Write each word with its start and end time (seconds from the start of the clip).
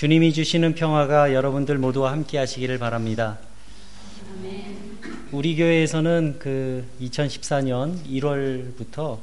주님이 0.00 0.32
주시는 0.32 0.76
평화가 0.76 1.34
여러분들 1.34 1.76
모두와 1.76 2.12
함께 2.12 2.38
하시기를 2.38 2.78
바랍니다. 2.78 3.38
우리 5.30 5.54
교회에서는 5.56 6.36
그 6.38 6.86
2014년 7.02 8.02
1월부터 8.06 9.18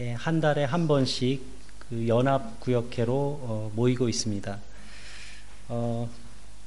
예, 0.00 0.12
한 0.12 0.42
달에 0.42 0.64
한 0.64 0.86
번씩 0.86 1.40
그 1.78 2.06
연합구역회로 2.06 3.14
어, 3.14 3.72
모이고 3.74 4.10
있습니다. 4.10 4.58
어, 5.68 6.10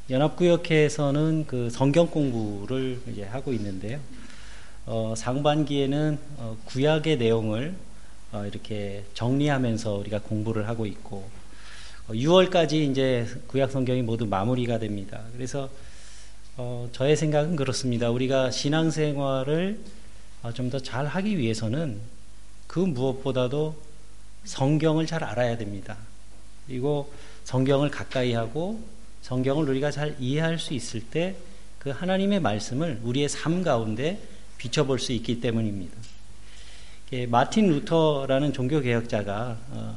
연합구역회에서는 0.09 1.45
그 1.45 1.69
성경 1.69 2.07
공부를 2.07 2.99
이제 3.11 3.23
하고 3.23 3.53
있는데요. 3.53 3.99
어, 4.87 5.13
상반기에는 5.15 6.17
어, 6.37 6.57
구약의 6.65 7.19
내용을 7.19 7.75
어, 8.31 8.47
이렇게 8.47 9.03
정리하면서 9.13 9.93
우리가 9.93 10.21
공부를 10.21 10.67
하고 10.67 10.87
있고 10.87 11.36
6월까지 12.09 12.73
어, 12.73 12.91
이제 12.91 13.27
구약 13.47 13.71
성경이 13.71 14.01
모두 14.01 14.25
마무리가 14.25 14.79
됩니다. 14.79 15.21
그래서 15.33 15.69
어, 16.55 16.89
저의 16.91 17.15
생각은 17.15 17.55
그렇습니다. 17.55 18.09
우리가 18.09 18.51
신앙생활을 18.51 19.79
어, 20.43 20.51
좀더 20.53 20.79
잘 20.79 21.05
하기 21.05 21.37
위해서는 21.37 21.99
그 22.67 22.79
무엇보다도 22.79 23.75
성경을 24.45 25.05
잘 25.05 25.23
알아야 25.23 25.57
됩니다. 25.57 25.97
그리고 26.65 27.11
성경을 27.43 27.89
가까이 27.89 28.33
하고 28.33 28.81
성경을 29.21 29.69
우리가 29.69 29.91
잘 29.91 30.15
이해할 30.19 30.59
수 30.59 30.73
있을 30.73 31.01
때 31.01 31.35
그 31.87 31.91
하나님의 31.91 32.41
말씀을 32.41 32.99
우리의 33.01 33.29
삶 33.29 33.63
가운데 33.63 34.21
비춰볼 34.57 34.99
수 34.99 35.13
있기 35.13 35.39
때문입니다. 35.39 35.95
마틴 37.29 37.69
루터라는 37.69 38.51
종교개혁자가 38.51 39.57
어, 39.69 39.95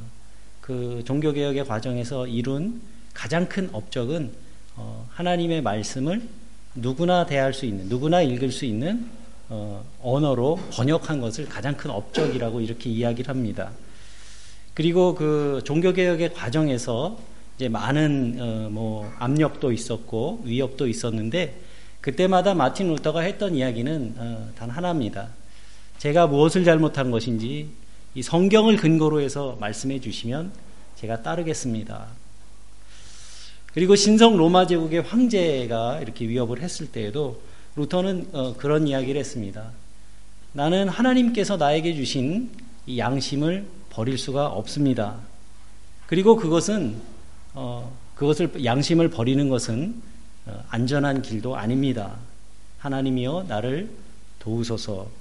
그 0.70 1.02
종교개혁의 1.04 1.64
과정에서 1.64 2.28
이룬 2.28 2.80
가장 3.12 3.48
큰 3.48 3.68
업적은 3.72 4.30
어, 4.76 5.04
하나님의 5.10 5.62
말씀을 5.62 6.22
누구나 6.76 7.26
대할 7.26 7.52
수 7.52 7.66
있는, 7.66 7.88
누구나 7.88 8.22
읽을 8.22 8.52
수 8.52 8.64
있는 8.64 9.04
어, 9.48 9.84
언어로 10.00 10.60
번역한 10.70 11.20
것을 11.20 11.48
가장 11.48 11.76
큰 11.76 11.90
업적이라고 11.90 12.60
이렇게 12.60 12.88
이야기를 12.88 13.28
합니다. 13.28 13.72
그리고 14.72 15.16
그 15.16 15.60
종교개혁의 15.64 16.34
과정에서 16.34 17.18
이제 17.56 17.68
많은 17.68 18.36
어, 18.38 18.68
뭐 18.70 19.12
압력도 19.18 19.72
있었고 19.72 20.42
위협도 20.44 20.86
있었는데 20.86 21.62
그때마다 22.00 22.54
마틴 22.54 22.90
루터가 22.90 23.22
했던 23.22 23.56
이야기는 23.56 24.14
어, 24.18 24.50
단 24.56 24.70
하나입니다. 24.70 25.30
제가 25.98 26.28
무엇을 26.28 26.62
잘못한 26.62 27.10
것인지 27.10 27.79
이 28.14 28.22
성경을 28.22 28.76
근거로 28.76 29.20
해서 29.20 29.56
말씀해 29.60 30.00
주시면 30.00 30.52
제가 30.96 31.22
따르겠습니다. 31.22 32.06
그리고 33.72 33.94
신성 33.94 34.36
로마 34.36 34.66
제국의 34.66 35.02
황제가 35.02 36.00
이렇게 36.00 36.26
위협을 36.28 36.60
했을 36.60 36.90
때에도 36.90 37.40
루터는 37.76 38.30
어, 38.32 38.56
그런 38.56 38.88
이야기를 38.88 39.18
했습니다. 39.18 39.70
나는 40.52 40.88
하나님께서 40.88 41.56
나에게 41.56 41.94
주신 41.94 42.50
이 42.86 42.98
양심을 42.98 43.66
버릴 43.90 44.18
수가 44.18 44.48
없습니다. 44.48 45.16
그리고 46.08 46.34
그것은 46.34 46.96
어, 47.54 47.96
그것을 48.16 48.64
양심을 48.64 49.10
버리는 49.10 49.48
것은 49.48 50.02
어, 50.46 50.64
안전한 50.68 51.22
길도 51.22 51.56
아닙니다. 51.56 52.16
하나님이여 52.78 53.44
나를 53.46 53.90
도우소서. 54.40 55.19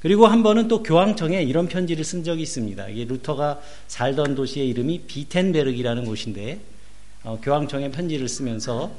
그리고 0.00 0.26
한 0.26 0.42
번은 0.42 0.68
또 0.68 0.82
교황청에 0.82 1.42
이런 1.42 1.68
편지를 1.68 2.04
쓴 2.04 2.22
적이 2.22 2.42
있습니다. 2.42 2.88
이게 2.88 3.04
루터가 3.04 3.60
살던 3.88 4.34
도시의 4.34 4.68
이름이 4.68 5.02
비텐베르기라는 5.06 6.04
곳인데 6.04 6.60
어, 7.24 7.40
교황청에 7.42 7.90
편지를 7.90 8.28
쓰면서 8.28 8.92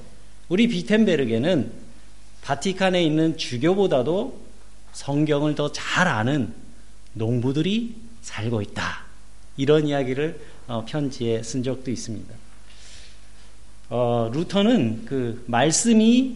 우리 0.49 0.67
비텐베르게는 0.67 1.71
바티칸에 2.41 3.03
있는 3.03 3.37
주교보다도 3.37 4.39
성경을 4.93 5.55
더 5.55 5.71
잘 5.71 6.07
아는 6.07 6.53
농부들이 7.13 7.95
살고 8.21 8.61
있다. 8.61 9.05
이런 9.55 9.87
이야기를 9.87 10.39
어, 10.67 10.85
편지에 10.85 11.43
쓴 11.43 11.63
적도 11.63 11.91
있습니다. 11.91 12.33
어, 13.89 14.29
루터는 14.33 15.05
그 15.05 15.43
말씀이 15.47 16.35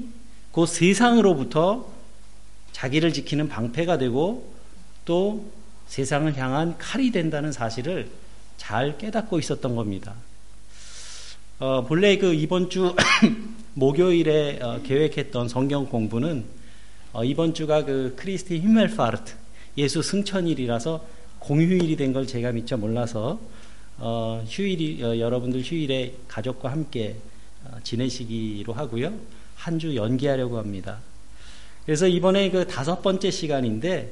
그 0.52 0.66
세상으로부터 0.66 1.90
자기를 2.72 3.12
지키는 3.14 3.50
방패가 3.50 3.98
되고 3.98 4.51
또 5.06 5.52
세상을 5.88 6.36
향한 6.38 6.78
칼이 6.78 7.12
된다는 7.12 7.52
사실을 7.52 8.10
잘 8.58 8.98
깨닫고 8.98 9.40
있었던 9.40 9.76
겁니다. 9.76 10.14
어, 11.60 11.86
본래 11.86 12.18
그 12.18 12.34
이번 12.34 12.70
주 12.70 12.96
목요일에 13.76 14.60
어, 14.62 14.82
계획했던 14.84 15.48
성경 15.48 15.86
공부는 15.88 16.44
어, 17.14 17.24
이번 17.24 17.54
주가 17.54 17.84
그 17.86 18.14
크리스티 18.18 18.60
히멜파르트 18.60 19.34
예수 19.78 20.02
승천일이라서 20.02 21.06
공휴일이 21.40 21.96
된 21.96 22.14
걸 22.14 22.28
제가 22.28 22.52
미처 22.52 22.78
몰라서 22.78 23.40
어, 23.98 24.44
휴일이 24.48 25.04
어, 25.04 25.18
여러분들 25.18 25.62
휴일에 25.62 26.16
가족과 26.28 26.72
함께 26.72 27.16
어, 27.66 27.78
지내시기로 27.84 28.74
하고요. 28.74 29.14
한 29.56 29.78
주 29.78 29.96
연기하려고 29.96 30.58
합니다. 30.58 30.98
그래서 31.86 32.08
이번에 32.08 32.50
그 32.50 32.68
다섯 32.68 33.02
번째 33.04 33.30
시간인데 33.30 34.12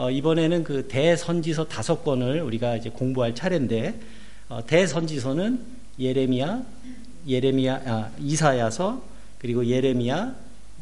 어, 0.00 0.10
이번에는 0.10 0.64
그 0.64 0.88
대선지서 0.88 1.66
다섯 1.66 2.02
권을 2.02 2.40
우리가 2.40 2.76
이제 2.76 2.88
공부할 2.88 3.34
차례인데 3.34 4.00
어, 4.48 4.64
대선지서는 4.66 5.60
예레미야, 5.98 6.62
예레미야, 7.28 7.82
아, 7.84 8.10
이사야서 8.18 9.02
그리고 9.38 9.66
예레미야, 9.66 10.34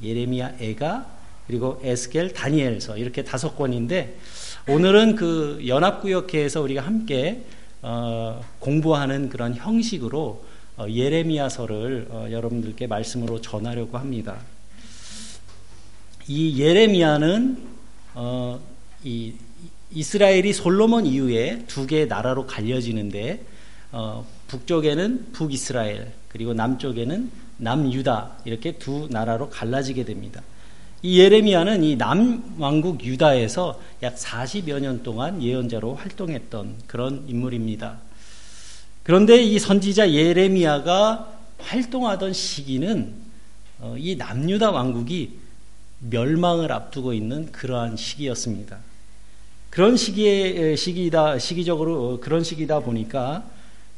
예레미야 0.05 0.59
애가 0.61 1.07
그리고 1.49 1.81
에스겔, 1.83 2.33
다니엘서 2.33 2.97
이렇게 2.97 3.25
다섯 3.25 3.57
권인데 3.57 4.17
오늘은 4.69 5.17
그 5.17 5.65
연합구역회에서 5.67 6.63
우리가 6.63 6.83
함께 6.83 7.43
어, 7.83 8.41
공부하는 8.61 9.31
그런 9.31 9.57
형식으로 9.57 10.45
어, 10.77 10.87
예레미야서를 10.89 12.07
어, 12.11 12.29
여러분들께 12.31 12.87
말씀으로 12.87 13.41
전하려고 13.41 13.99
합니다. 13.99 14.37
이 16.29 16.63
예레미야는 16.63 17.59
어, 18.15 18.78
이 19.05 19.35
이스라엘이 19.91 20.53
솔로몬 20.53 21.07
이후에 21.07 21.65
두 21.67 21.87
개의 21.87 22.09
나라로 22.09 22.47
갈려지는데 22.47 23.45
어, 23.93 24.27
북쪽에는 24.49 25.33
북이스라엘 25.33 26.13
그리고 26.29 26.53
남쪽에는 26.53 27.31
남유다 27.57 28.39
이렇게 28.45 28.73
두 28.73 29.09
나라로 29.11 29.49
갈라지게 29.51 30.05
됩니다. 30.05 30.43
이 31.03 31.21
예레미야는 31.21 31.85
이 31.85 31.97
남왕국 31.97 33.05
유다에서 33.05 33.81
약 34.03 34.17
40여 34.17 34.81
년 34.81 35.03
동안 35.03 35.43
예언자로 35.43 35.95
활동했던 35.95 36.75
그런 36.87 37.25
인물입니다. 37.29 37.99
그런데 39.05 39.43
이 39.43 39.59
선지자 39.59 40.13
예레미야가 40.13 41.39
활동하던 41.59 42.33
시기는 42.33 43.15
어, 43.81 43.95
이 43.97 44.17
남유다 44.17 44.71
왕국이 44.73 45.39
멸망을 46.01 46.73
앞두고 46.73 47.13
있는 47.13 47.51
그러한 47.53 47.97
시기였습니다. 47.97 48.79
그런 49.71 49.97
시기에 49.97 50.77
시기다 50.77 51.39
시기적으로 51.39 52.09
어, 52.09 52.21
그런 52.21 52.43
시기다 52.43 52.81
보니까 52.81 53.45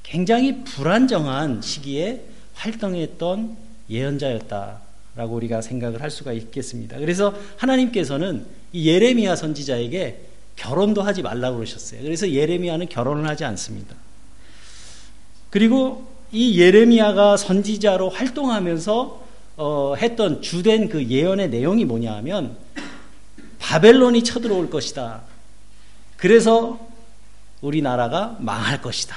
굉장히 0.03 0.64
불안정한 0.64 1.62
시기에 1.62 2.25
활동했던 2.54 3.56
예언자였다라고 3.88 5.34
우리가 5.34 5.62
생각을 5.62 6.03
할 6.03 6.10
수가 6.10 6.32
있겠습니다. 6.32 6.98
그래서 6.98 7.34
하나님께서는 7.56 8.44
이 8.72 8.88
예레미야 8.88 9.36
선지자에게 9.36 10.20
결혼도 10.56 11.03
하지 11.03 11.22
말라고 11.22 11.56
그러셨어요. 11.56 12.02
그래서 12.02 12.31
예레미야는 12.31 12.88
결혼을 12.88 13.26
하지 13.28 13.44
않습니다. 13.44 13.94
그리고 15.48 16.06
이 16.32 16.60
예레미야가 16.60 17.37
선지자로 17.37 18.11
활동하면서 18.11 19.28
어, 19.56 19.94
했던 19.96 20.43
주된 20.43 20.88
그 20.88 21.05
예언의 21.06 21.50
내용이 21.50 21.84
뭐냐 21.84 22.14
하면 22.17 22.56
바벨론이 23.58 24.22
쳐들어올 24.25 24.70
것이다. 24.70 25.30
그래서 26.20 26.78
우리나라가 27.62 28.37
망할 28.40 28.82
것이다. 28.82 29.17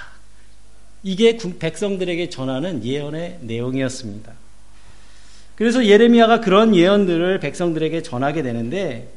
이게 1.04 1.38
백성들에게 1.38 2.30
전하는 2.30 2.86
예언의 2.86 3.40
내용이었습니다. 3.42 4.32
그래서 5.56 5.86
예레미야가 5.86 6.40
그런 6.40 6.74
예언들을 6.74 7.42
백성들에게 7.42 8.04
전하게 8.04 8.42
되는데 8.42 9.14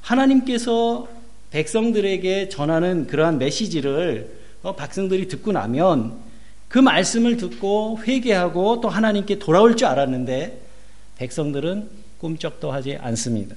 하나님께서 0.00 1.06
백성들에게 1.52 2.48
전하는 2.48 3.06
그러한 3.06 3.38
메시지를 3.38 4.36
어, 4.62 4.74
백성들이 4.74 5.28
듣고 5.28 5.52
나면 5.52 6.18
그 6.66 6.80
말씀을 6.80 7.36
듣고 7.36 8.00
회개하고 8.02 8.80
또 8.80 8.88
하나님께 8.88 9.38
돌아올 9.38 9.76
줄 9.76 9.86
알았는데 9.86 10.60
백성들은 11.18 11.88
꿈쩍도 12.18 12.72
하지 12.72 12.96
않습니다. 12.96 13.54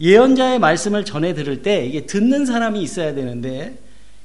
예언자의 0.00 0.58
말씀을 0.58 1.04
전해 1.04 1.34
들을 1.34 1.62
때 1.62 1.84
이게 1.84 2.06
듣는 2.06 2.46
사람이 2.46 2.80
있어야 2.80 3.14
되는데 3.14 3.78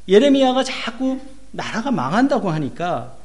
예레미야가 0.08 0.64
자꾸 0.64 1.20
나라가 1.52 1.92
망한다고 1.92 2.50
하니까 2.52 3.16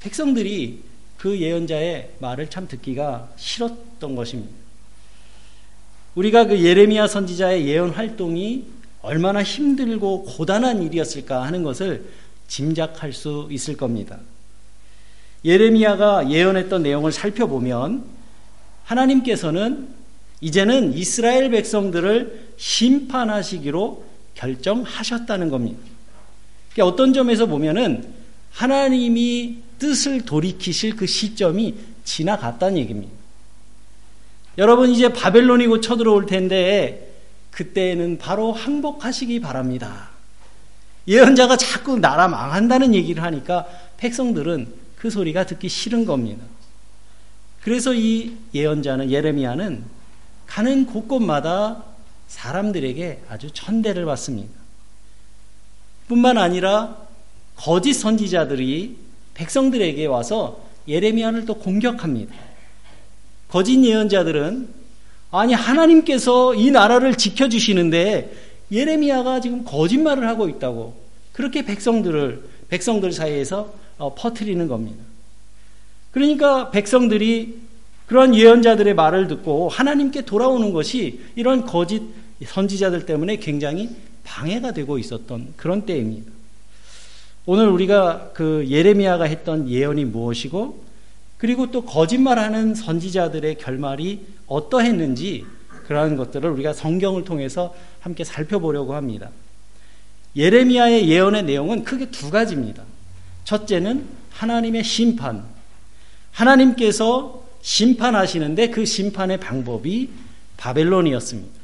백성들이 0.00 0.82
그 1.18 1.38
예언자의 1.38 2.12
말을 2.20 2.48
참 2.48 2.68
듣기가 2.68 3.28
싫었던 3.36 4.14
것입니다. 4.14 4.52
우리가 6.14 6.46
그 6.46 6.64
예레미야 6.64 7.06
선지자의 7.06 7.66
예언 7.66 7.90
활동이 7.90 8.66
얼마나 9.02 9.42
힘들고 9.42 10.24
고단한 10.24 10.82
일이었을까 10.82 11.42
하는 11.42 11.62
것을 11.62 12.04
짐작할 12.46 13.12
수 13.12 13.48
있을 13.50 13.76
겁니다. 13.76 14.18
예레미야가 15.44 16.30
예언했던 16.30 16.82
내용을 16.82 17.12
살펴보면 17.12 18.04
하나님께서는 18.84 19.97
이제는 20.40 20.94
이스라엘 20.94 21.50
백성들을 21.50 22.52
심판하시기로 22.56 24.04
결정하셨다는 24.34 25.50
겁니다. 25.50 25.78
그러니까 26.72 26.94
어떤 26.94 27.12
점에서 27.12 27.46
보면은 27.46 28.14
하나님이 28.52 29.58
뜻을 29.78 30.24
돌이키실 30.24 30.96
그 30.96 31.06
시점이 31.06 31.74
지나갔다는 32.04 32.78
얘기입니다. 32.78 33.12
여러분 34.58 34.90
이제 34.90 35.12
바벨론이 35.12 35.66
곧 35.66 35.80
쳐들어올 35.80 36.26
텐데 36.26 37.14
그때는 37.50 38.18
바로 38.18 38.52
항복하시기 38.52 39.40
바랍니다. 39.40 40.10
예언자가 41.06 41.56
자꾸 41.56 41.98
나라 41.98 42.28
망한다는 42.28 42.94
얘기를 42.94 43.22
하니까 43.22 43.66
백성들은 43.96 44.72
그 44.96 45.10
소리가 45.10 45.46
듣기 45.46 45.68
싫은 45.68 46.04
겁니다. 46.04 46.44
그래서 47.62 47.94
이 47.94 48.36
예언자는 48.54 49.10
예레미야는 49.10 49.97
가는 50.48 50.86
곳곳마다 50.86 51.84
사람들에게 52.26 53.22
아주 53.28 53.50
천대를 53.52 54.04
받습니다. 54.06 54.50
뿐만 56.08 56.38
아니라 56.38 56.96
거짓 57.54 57.92
선지자들이 57.94 58.96
백성들에게 59.34 60.04
와서 60.06 60.60
예레미야를 60.88 61.44
또 61.44 61.54
공격합니다. 61.54 62.34
거짓 63.48 63.82
예언자들은 63.84 64.68
아니 65.30 65.52
하나님께서 65.52 66.54
이 66.54 66.70
나라를 66.70 67.14
지켜 67.14 67.48
주시는데 67.48 68.32
예레미야가 68.72 69.40
지금 69.40 69.64
거짓말을 69.64 70.26
하고 70.26 70.48
있다고 70.48 70.98
그렇게 71.32 71.64
백성들을 71.64 72.48
백성들 72.68 73.12
사이에서 73.12 73.72
어, 73.98 74.14
퍼뜨리는 74.14 74.66
겁니다. 74.66 75.04
그러니까 76.10 76.70
백성들이 76.70 77.67
그런 78.08 78.34
예언자들의 78.34 78.94
말을 78.94 79.28
듣고 79.28 79.68
하나님께 79.68 80.22
돌아오는 80.22 80.72
것이 80.72 81.20
이런 81.36 81.66
거짓 81.66 82.02
선지자들 82.44 83.04
때문에 83.04 83.36
굉장히 83.36 83.90
방해가 84.24 84.72
되고 84.72 84.98
있었던 84.98 85.52
그런 85.56 85.84
때입니다. 85.84 86.32
오늘 87.44 87.68
우리가 87.68 88.30
그 88.32 88.66
예레미야가 88.68 89.24
했던 89.24 89.68
예언이 89.68 90.06
무엇이고 90.06 90.84
그리고 91.36 91.70
또 91.70 91.84
거짓말하는 91.84 92.74
선지자들의 92.74 93.58
결말이 93.58 94.26
어떠했는지 94.46 95.44
그러한 95.86 96.16
것들을 96.16 96.48
우리가 96.50 96.72
성경을 96.72 97.24
통해서 97.24 97.74
함께 98.00 98.24
살펴보려고 98.24 98.94
합니다. 98.94 99.30
예레미야의 100.34 101.08
예언의 101.08 101.44
내용은 101.44 101.84
크게 101.84 102.10
두 102.10 102.30
가지입니다. 102.30 102.84
첫째는 103.44 104.06
하나님의 104.30 104.82
심판. 104.82 105.44
하나님께서 106.32 107.47
심판하시는데 107.62 108.70
그 108.70 108.84
심판의 108.84 109.38
방법이 109.38 110.10
바벨론이었습니다. 110.56 111.58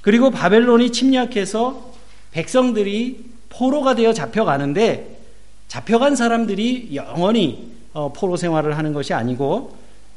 그리고 0.00 0.30
바벨론이 0.30 0.92
침략해서 0.92 1.92
백성들이 2.32 3.24
포로가 3.48 3.94
되어 3.94 4.12
잡혀가는데 4.12 5.20
잡혀간 5.68 6.16
사람들이 6.16 6.90
영원히 6.94 7.72
어, 7.92 8.12
포로 8.12 8.36
생활을 8.36 8.76
하는 8.76 8.92
것이 8.92 9.14
아니고 9.14 9.76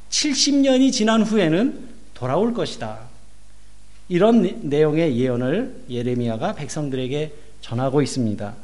70년이 0.10 0.92
지난 0.92 1.22
후에는 1.22 1.88
돌아올 2.13 2.54
것이다. 2.54 3.00
이런 4.10 4.69
내용의 4.69 5.18
예언을 5.18 5.84
예레미야가 5.89 6.56
백성들에게 6.56 7.34
전하고 7.62 8.01
있습니다. 8.01 8.56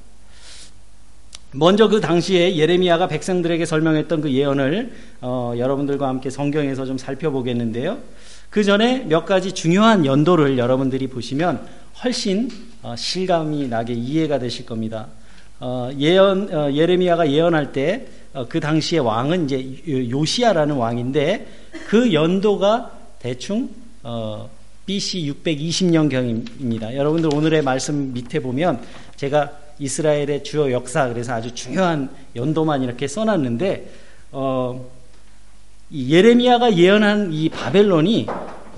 먼저 1.56 1.88
그 1.88 2.02
당시에 2.02 2.56
예레미야가 2.56 3.08
백성들에게 3.08 3.66
설명했던 3.66 4.22
그 4.22 4.32
예언을 4.32 4.92
어, 5.22 5.54
여러분들과 5.58 6.08
함께 6.08 6.30
성경에서 6.30 6.86
좀 6.86 6.98
살펴보겠는데요. 6.98 8.00
그 8.50 8.64
전에 8.64 9.06
몇 9.06 9.26
가지 9.26 9.52
중요한 9.52 10.06
연도를 10.06 10.58
여러분들이 10.58 11.08
보시면 11.08 11.66
훨씬 12.04 12.50
어, 12.82 12.96
실감이 12.98 13.68
나게 13.68 13.94
이해가 13.94 14.40
되실 14.40 14.66
겁니다. 14.66 15.08
어, 15.60 15.90
예언 15.98 16.54
어, 16.54 16.72
예레미야가 16.72 17.30
예언할 17.30 17.72
때 17.72 18.08
그 18.50 18.60
당시의 18.60 19.02
왕은 19.02 19.46
이제 19.46 20.10
요시아라는 20.10 20.76
왕인데 20.76 21.48
그 21.88 22.14
연도가 22.14 22.92
대충 23.20 23.70
BC 24.86 25.34
620년 25.44 26.10
경입니다. 26.10 26.96
여러분들 26.96 27.30
오늘의 27.34 27.62
말씀 27.62 28.12
밑에 28.12 28.40
보면 28.40 28.82
제가 29.16 29.52
이스라엘의 29.80 30.44
주요 30.44 30.72
역사 30.72 31.08
그래서 31.10 31.34
아주 31.34 31.54
중요한 31.54 32.10
연도만 32.36 32.84
이렇게 32.84 33.08
써놨는데 33.08 33.92
어, 34.32 34.90
예레미야가 35.94 36.76
예언한 36.78 37.34
이 37.34 37.50
바벨론이 37.50 38.28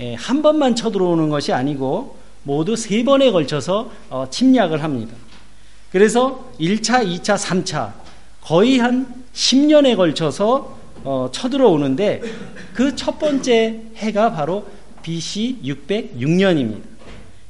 예, 0.02 0.14
한 0.16 0.42
번만 0.42 0.76
쳐들어오는 0.76 1.30
것이 1.30 1.54
아니고 1.54 2.18
모두 2.44 2.76
세 2.76 3.04
번에 3.04 3.32
걸쳐서 3.32 3.92
어, 4.10 4.28
침략을 4.30 4.84
합니다. 4.84 5.16
그래서 5.92 6.52
1차, 6.60 7.06
2차, 7.08 7.38
3차 7.38 7.94
거의 8.42 8.78
한 8.80 9.24
10년에 9.34 9.96
걸쳐서 9.96 10.78
어, 11.04 11.30
쳐들어오는데 11.32 12.22
그 12.74 12.96
첫 12.96 13.20
번째 13.20 13.82
해가 13.96 14.34
바로 14.34 14.66
BC 15.02 15.60
606년입니다. 15.64 16.82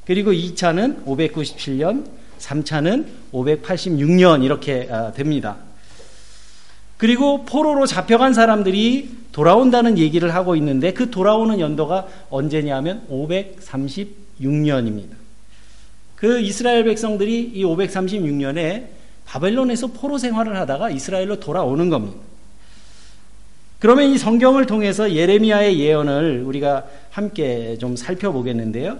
그리고 0.05 0.31
2차는 0.31 1.03
597년, 1.05 2.05
3차는 2.39 3.05
586년 3.33 4.43
이렇게 4.43 4.87
아, 4.91 5.11
됩니다. 5.11 5.57
그리고 6.97 7.45
포로로 7.45 7.85
잡혀간 7.85 8.33
사람들이 8.33 9.09
돌아온다는 9.31 9.97
얘기를 9.97 10.33
하고 10.33 10.55
있는데 10.55 10.93
그 10.93 11.11
돌아오는 11.11 11.59
연도가 11.59 12.07
언제냐면 12.29 13.05
536년입니다. 13.09 15.15
그 16.15 16.39
이스라엘 16.39 16.85
백성들이 16.85 17.51
이 17.53 17.65
536년에 17.65 18.85
바벨론에서 19.25 19.87
포로 19.87 20.17
생활을 20.17 20.57
하다가 20.57 20.91
이스라엘로 20.91 21.41
돌아오는 21.41 21.89
겁니다. 21.89 22.17
그러면 23.79 24.09
이 24.09 24.17
성경을 24.17 24.65
통해서 24.65 25.11
예레미야의 25.11 25.79
예언을 25.79 26.43
우리가 26.45 26.85
함께 27.11 27.77
좀 27.77 27.95
살펴보겠는데요. 27.95 28.97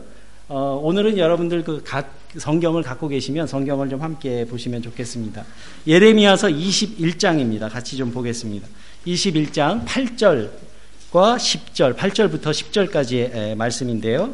어, 0.50 0.80
오늘은 0.84 1.18
여러분들 1.18 1.64
그각 1.64 2.12
성경을 2.38 2.84
갖고 2.84 3.08
계시면 3.08 3.48
성경을 3.48 3.90
좀 3.90 4.02
함께 4.02 4.46
보시면 4.46 4.82
좋겠습니다. 4.82 5.46
예레미야서 5.88 6.48
21장입니다. 6.48 7.70
같이 7.72 7.98
좀 7.98 8.12
보겠습니다. 8.12 8.68
21장 9.08 9.86
8절과 9.86 10.50
10절, 11.12 11.96
8절부터 11.96 12.52
10절까지의 12.52 13.56
말씀인데요. 13.56 14.34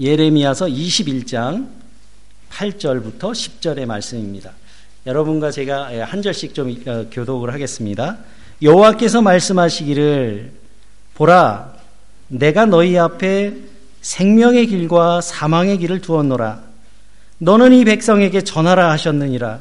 예레미야서 0.00 0.66
21장 0.66 1.68
8절부터 2.50 3.32
10절의 3.32 3.86
말씀입니다. 3.86 4.52
여러분과 5.06 5.50
제가 5.50 6.04
한 6.06 6.22
절씩 6.22 6.54
좀 6.54 6.70
어, 6.86 7.06
교독을 7.10 7.52
하겠습니다. 7.52 8.18
여호와께서 8.60 9.22
말씀하시기를 9.22 10.52
보라 11.14 11.74
내가 12.28 12.66
너희 12.66 12.98
앞에 12.98 13.54
생명의 14.00 14.66
길과 14.66 15.20
사망의 15.20 15.78
길을 15.78 16.00
두었노라. 16.00 16.60
너는 17.38 17.72
이 17.72 17.84
백성에게 17.84 18.42
전하라 18.42 18.90
하셨느니라. 18.92 19.60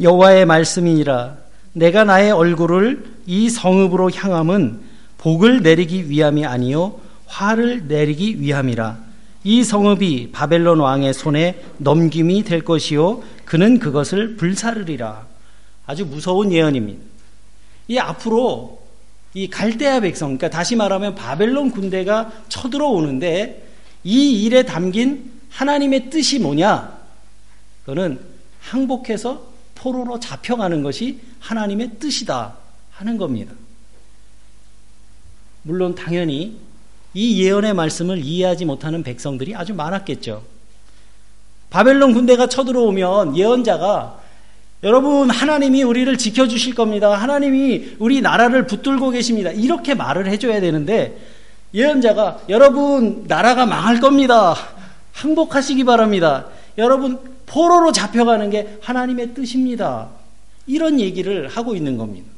여호와의 0.00 0.44
말씀이니라. 0.44 1.36
내가 1.72 2.04
나의 2.04 2.30
얼굴을 2.30 3.04
이 3.26 3.48
성읍으로 3.48 4.10
향함은 4.10 4.93
복을 5.24 5.62
내리기 5.62 6.10
위함이 6.10 6.44
아니요 6.44 7.00
화를 7.24 7.88
내리기 7.88 8.42
위함이라 8.42 8.98
이 9.42 9.64
성읍이 9.64 10.32
바벨론 10.32 10.80
왕의 10.80 11.14
손에 11.14 11.64
넘김이 11.78 12.44
될 12.44 12.62
것이요 12.62 13.22
그는 13.46 13.78
그것을 13.78 14.36
불사르리라 14.36 15.26
아주 15.86 16.04
무서운 16.04 16.52
예언입니다. 16.52 17.00
이 17.88 17.98
앞으로 17.98 18.82
이 19.32 19.48
갈대아 19.48 20.00
백성 20.00 20.36
그러니까 20.36 20.50
다시 20.50 20.76
말하면 20.76 21.14
바벨론 21.14 21.70
군대가 21.70 22.30
쳐들어오는데 22.50 23.66
이 24.04 24.44
일에 24.44 24.64
담긴 24.64 25.32
하나님의 25.48 26.10
뜻이 26.10 26.38
뭐냐? 26.38 26.98
그거는 27.86 28.20
항복해서 28.60 29.42
포로로 29.74 30.20
잡혀가는 30.20 30.82
것이 30.82 31.20
하나님의 31.40 31.92
뜻이다 31.98 32.56
하는 32.90 33.16
겁니다. 33.16 33.54
물론 35.64 35.94
당연히 35.94 36.56
이 37.14 37.42
예언의 37.42 37.74
말씀을 37.74 38.18
이해하지 38.18 38.64
못하는 38.64 39.02
백성들이 39.02 39.54
아주 39.54 39.74
많았겠죠. 39.74 40.42
바벨론 41.70 42.12
군대가 42.12 42.46
쳐들어오면 42.46 43.36
예언자가 43.36 44.20
여러분 44.84 45.30
하나님이 45.30 45.82
우리를 45.82 46.16
지켜주실 46.18 46.74
겁니다. 46.74 47.14
하나님이 47.14 47.96
우리 47.98 48.20
나라를 48.20 48.66
붙들고 48.66 49.10
계십니다. 49.10 49.50
이렇게 49.50 49.94
말을 49.94 50.28
해줘야 50.28 50.60
되는데 50.60 51.18
예언자가 51.72 52.40
여러분 52.50 53.24
나라가 53.26 53.64
망할 53.64 54.00
겁니다. 54.00 54.54
항복하시기 55.12 55.84
바랍니다. 55.84 56.46
여러분 56.76 57.18
포로로 57.46 57.92
잡혀가는 57.92 58.50
게 58.50 58.78
하나님의 58.82 59.34
뜻입니다. 59.34 60.10
이런 60.66 61.00
얘기를 61.00 61.48
하고 61.48 61.74
있는 61.74 61.96
겁니다. 61.96 62.33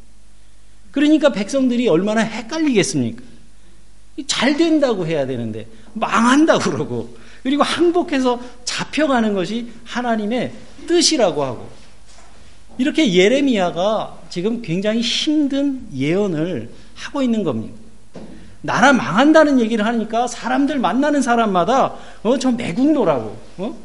그러니까 0.96 1.28
백성들이 1.28 1.88
얼마나 1.88 2.22
헷갈리겠습니까? 2.22 3.22
잘 4.26 4.56
된다고 4.56 5.06
해야 5.06 5.26
되는데 5.26 5.66
망한다고 5.92 6.70
그러고 6.70 7.14
그리고 7.42 7.62
항복해서 7.62 8.40
잡혀가는 8.64 9.34
것이 9.34 9.68
하나님의 9.84 10.54
뜻이라고 10.86 11.44
하고 11.44 11.68
이렇게 12.78 13.12
예레미야가 13.12 14.20
지금 14.30 14.62
굉장히 14.62 15.02
힘든 15.02 15.86
예언을 15.94 16.70
하고 16.94 17.20
있는 17.20 17.44
겁니다. 17.44 17.74
나라 18.62 18.94
망한다는 18.94 19.60
얘기를 19.60 19.84
하니까 19.84 20.26
사람들 20.26 20.78
만나는 20.78 21.20
사람마다 21.20 21.94
어, 22.22 22.38
저 22.38 22.50
매국노라고 22.52 23.36
어? 23.58 23.76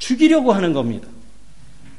죽이려고 0.00 0.52
하는 0.52 0.72
겁니다. 0.72 1.06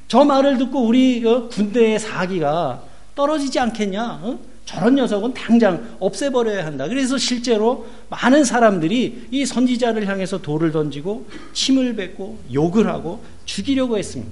저 0.10 0.26
말을 0.26 0.58
듣고 0.58 0.86
우리 0.86 1.26
어, 1.26 1.48
군대의 1.48 1.98
사기가 1.98 2.87
떨어지지 3.18 3.60
않겠냐? 3.60 4.20
어? 4.22 4.40
저런 4.66 4.96
녀석은 4.96 5.34
당장 5.34 5.96
없애버려야 6.00 6.66
한다. 6.66 6.88
그래서 6.88 7.18
실제로 7.18 7.88
많은 8.10 8.44
사람들이 8.44 9.28
이 9.32 9.46
선지자를 9.46 10.08
향해서 10.08 10.42
돌을 10.42 10.72
던지고 10.72 11.28
침을 11.54 11.96
뱉고 11.96 12.38
욕을 12.54 12.88
하고 12.88 13.24
죽이려고 13.46 13.98
했습니다. 13.98 14.32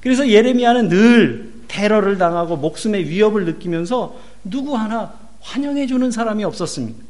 그래서 0.00 0.28
예레미야는 0.28 0.88
늘 0.88 1.52
테러를 1.68 2.18
당하고 2.18 2.56
목숨의 2.56 3.08
위협을 3.08 3.46
느끼면서 3.46 4.18
누구 4.44 4.76
하나 4.76 5.14
환영해주는 5.40 6.10
사람이 6.10 6.44
없었습니다. 6.44 7.02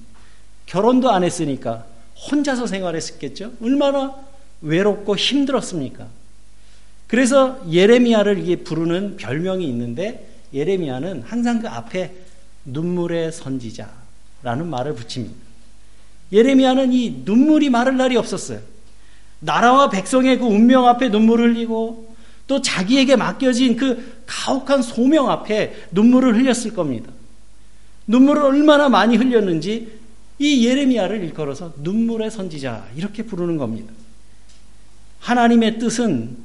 결혼도 0.66 1.10
안 1.10 1.24
했으니까 1.24 1.84
혼자서 2.30 2.66
생활했었겠죠? 2.66 3.52
얼마나 3.60 4.14
외롭고 4.60 5.16
힘들었습니까? 5.16 6.06
그래서 7.08 7.60
예레미야를 7.70 8.62
부르는 8.62 9.16
별명이 9.16 9.66
있는데 9.68 10.31
예레미야는 10.52 11.22
항상 11.22 11.60
그 11.60 11.68
앞에 11.68 12.12
눈물의 12.64 13.32
선지자라는 13.32 14.68
말을 14.68 14.94
붙입니다. 14.94 15.34
예레미야는 16.32 16.92
이 16.92 17.22
눈물이 17.24 17.70
마를 17.70 17.96
날이 17.96 18.16
없었어요. 18.16 18.60
나라와 19.40 19.90
백성의 19.90 20.38
그 20.38 20.44
운명 20.44 20.86
앞에 20.86 21.08
눈물을 21.08 21.50
흘리고 21.50 22.14
또 22.46 22.60
자기에게 22.60 23.16
맡겨진 23.16 23.76
그 23.76 24.22
가혹한 24.26 24.82
소명 24.82 25.30
앞에 25.30 25.86
눈물을 25.92 26.36
흘렸을 26.36 26.74
겁니다. 26.74 27.10
눈물을 28.06 28.42
얼마나 28.42 28.88
많이 28.88 29.16
흘렸는지 29.16 30.00
이 30.38 30.66
예레미야를 30.66 31.22
일컬어서 31.24 31.72
눈물의 31.78 32.30
선지자 32.30 32.88
이렇게 32.96 33.22
부르는 33.22 33.56
겁니다. 33.56 33.92
하나님의 35.20 35.78
뜻은 35.78 36.36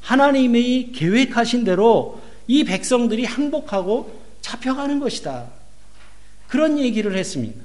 하나님이 0.00 0.92
계획하신 0.92 1.64
대로 1.64 2.21
이 2.46 2.64
백성들이 2.64 3.24
항복하고 3.24 4.20
잡혀가는 4.40 5.00
것이다. 5.00 5.46
그런 6.48 6.78
얘기를 6.78 7.16
했습니다. 7.16 7.60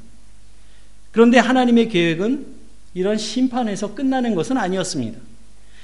그런데 1.11 1.39
하나님의 1.39 1.89
계획은 1.89 2.45
이런 2.93 3.17
심판에서 3.17 3.93
끝나는 3.93 4.35
것은 4.35 4.57
아니었습니다. 4.57 5.19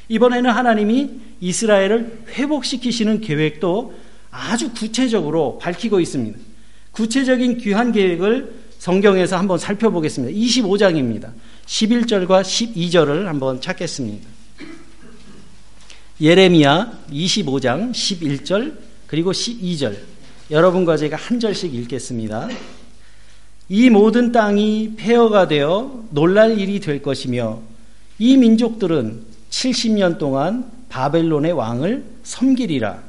이번에는 0.09 0.49
하나님이 0.49 1.09
이스라엘을 1.41 2.23
회복시키시는 2.29 3.21
계획도 3.21 3.93
아주 4.31 4.71
구체적으로 4.73 5.57
밝히고 5.59 5.99
있습니다. 5.99 6.39
구체적인 6.91 7.57
귀한 7.57 7.91
계획을 7.91 8.63
성경에서 8.79 9.37
한번 9.37 9.57
살펴보겠습니다. 9.57 10.37
25장입니다. 10.37 11.31
11절과 11.65 12.41
12절을 12.41 13.25
한번 13.25 13.61
찾겠습니다. 13.61 14.32
예레미야 16.23 16.99
25장 17.11 17.91
11절 17.91 18.77
그리고 19.07 19.33
12절 19.33 19.97
여러분과 20.51 20.95
제가 20.95 21.17
한 21.17 21.37
절씩 21.37 21.75
읽겠습니다. 21.75 22.47
이 23.67 23.89
모든 23.89 24.31
땅이 24.31 24.93
폐허가 24.95 25.49
되어 25.49 26.05
놀랄 26.11 26.57
일이 26.57 26.79
될 26.79 27.01
것이며 27.01 27.59
이 28.19 28.37
민족들은 28.37 29.21
70년 29.49 30.17
동안 30.17 30.71
바벨론의 30.87 31.51
왕을 31.51 32.05
섬기리라. 32.23 33.03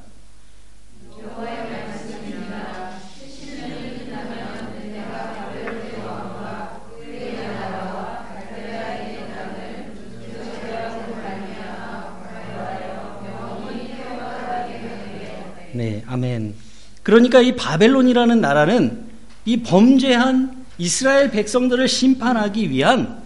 아멘. 16.14 16.54
그러니까 17.02 17.40
이 17.40 17.56
바벨론이라는 17.56 18.40
나라는 18.40 19.04
이 19.44 19.62
범죄한 19.62 20.64
이스라엘 20.78 21.30
백성들을 21.33 21.88
심판하기 21.88 22.71
위한 22.71 23.23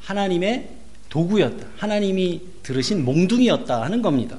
하나님의 0.00 0.68
도구였다. 1.08 1.66
하나님이 1.76 2.42
들으신 2.64 3.04
몽둥이였다 3.04 3.80
하는 3.80 4.02
겁니다. 4.02 4.38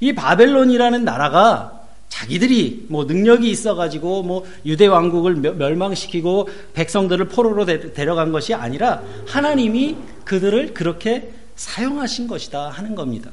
이 0.00 0.12
바벨론이라는 0.12 1.04
나라가 1.04 1.80
자기들이 2.08 2.86
뭐 2.88 3.04
능력이 3.04 3.48
있어가지고 3.48 4.24
뭐 4.24 4.44
유대 4.66 4.86
왕국을 4.86 5.36
멸망시키고 5.36 6.48
백성들을 6.74 7.28
포로로 7.28 7.66
데려간 7.66 8.32
것이 8.32 8.52
아니라 8.52 9.02
하나님이 9.28 9.96
그들을 10.24 10.74
그렇게 10.74 11.30
사용하신 11.54 12.26
것이다 12.26 12.68
하는 12.68 12.96
겁니다. 12.96 13.30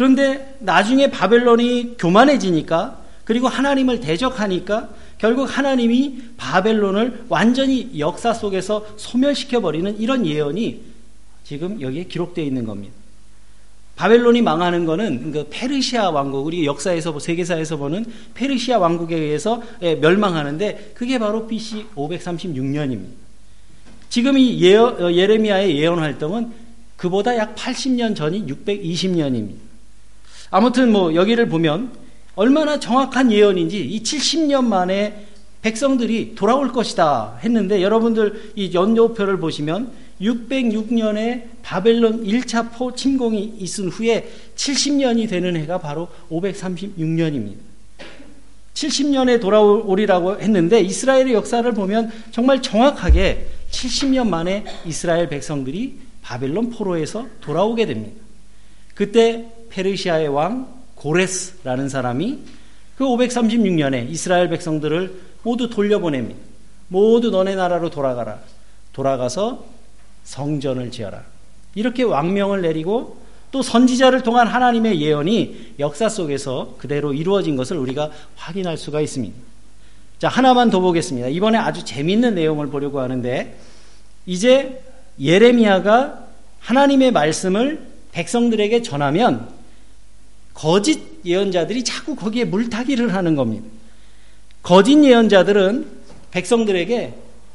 그런데 0.00 0.56
나중에 0.60 1.10
바벨론이 1.10 1.96
교만해지니까 1.98 3.02
그리고 3.24 3.48
하나님을 3.48 4.00
대적하니까 4.00 4.88
결국 5.18 5.44
하나님이 5.44 6.22
바벨론을 6.38 7.26
완전히 7.28 7.90
역사 7.98 8.32
속에서 8.32 8.86
소멸시켜버리는 8.96 10.00
이런 10.00 10.24
예언이 10.24 10.80
지금 11.44 11.82
여기에 11.82 12.04
기록되어 12.04 12.42
있는 12.42 12.64
겁니다. 12.64 12.94
바벨론이 13.96 14.40
망하는 14.40 14.86
것은 14.86 15.32
그 15.32 15.46
페르시아 15.50 16.08
왕국, 16.08 16.46
우리 16.46 16.64
역사에서 16.64 17.18
세계사에서 17.18 17.76
보는 17.76 18.06
페르시아 18.32 18.78
왕국에 18.78 19.14
의해서 19.14 19.62
예, 19.82 19.96
멸망하는데 19.96 20.92
그게 20.94 21.18
바로 21.18 21.46
BC 21.46 21.88
536년입니다. 21.94 23.04
지금 24.08 24.38
이 24.38 24.74
어, 24.74 25.12
예레미야의 25.12 25.76
예언 25.76 25.98
활동은 25.98 26.52
그보다 26.96 27.36
약 27.36 27.54
80년 27.54 28.16
전인 28.16 28.46
620년입니다. 28.46 29.69
아무튼 30.50 30.90
뭐 30.92 31.14
여기를 31.14 31.48
보면 31.48 31.92
얼마나 32.34 32.80
정확한 32.80 33.32
예언인지 33.32 33.80
이 33.80 34.02
70년 34.02 34.64
만에 34.64 35.26
백성들이 35.62 36.34
돌아올 36.34 36.72
것이다 36.72 37.38
했는데 37.44 37.82
여러분들 37.82 38.52
이 38.56 38.72
연도표를 38.72 39.38
보시면 39.38 39.92
606년에 40.20 41.44
바벨론 41.62 42.24
1차 42.24 42.72
포 42.72 42.94
침공이 42.94 43.56
있은 43.58 43.88
후에 43.88 44.30
70년이 44.56 45.28
되는 45.28 45.56
해가 45.56 45.78
바로 45.78 46.08
536년입니다. 46.30 47.56
70년에 48.74 49.40
돌아오리라고 49.40 50.40
했는데 50.40 50.80
이스라엘의 50.80 51.34
역사를 51.34 51.70
보면 51.72 52.10
정말 52.30 52.62
정확하게 52.62 53.46
70년 53.70 54.28
만에 54.28 54.64
이스라엘 54.86 55.28
백성들이 55.28 55.98
바벨론 56.22 56.70
포로에서 56.70 57.26
돌아오게 57.40 57.86
됩니다. 57.86 58.20
그때 58.94 59.46
페르시아의 59.70 60.28
왕 60.28 60.68
고레스라는 60.96 61.88
사람이 61.88 62.38
그 62.96 63.04
536년에 63.04 64.10
이스라엘 64.10 64.50
백성들을 64.50 65.20
모두 65.42 65.70
돌려보냅니다. 65.70 66.38
모두 66.88 67.30
너네 67.30 67.54
나라로 67.54 67.90
돌아가라. 67.90 68.38
돌아가서 68.92 69.64
성전을 70.24 70.90
지어라. 70.90 71.22
이렇게 71.74 72.02
왕명을 72.02 72.62
내리고 72.62 73.18
또 73.52 73.62
선지자를 73.62 74.22
통한 74.22 74.46
하나님의 74.46 75.00
예언이 75.00 75.74
역사 75.78 76.08
속에서 76.08 76.74
그대로 76.78 77.12
이루어진 77.12 77.56
것을 77.56 77.76
우리가 77.78 78.10
확인할 78.36 78.76
수가 78.76 79.00
있습니다. 79.00 79.34
자, 80.18 80.28
하나만 80.28 80.70
더 80.70 80.80
보겠습니다. 80.80 81.28
이번에 81.28 81.58
아주 81.58 81.84
재밌는 81.84 82.34
내용을 82.34 82.66
보려고 82.68 83.00
하는데 83.00 83.58
이제 84.26 84.82
예레미야가 85.18 86.26
하나님의 86.60 87.12
말씀을 87.12 87.86
백성들에게 88.12 88.82
전하면 88.82 89.48
거짓 90.60 91.00
예언자들이 91.24 91.84
자꾸 91.84 92.14
거기에 92.14 92.44
물타기를 92.44 93.14
하는 93.14 93.34
겁니다. 93.34 93.66
거짓 94.62 95.02
예언자들은 95.02 95.86
백성들에게 96.32 97.14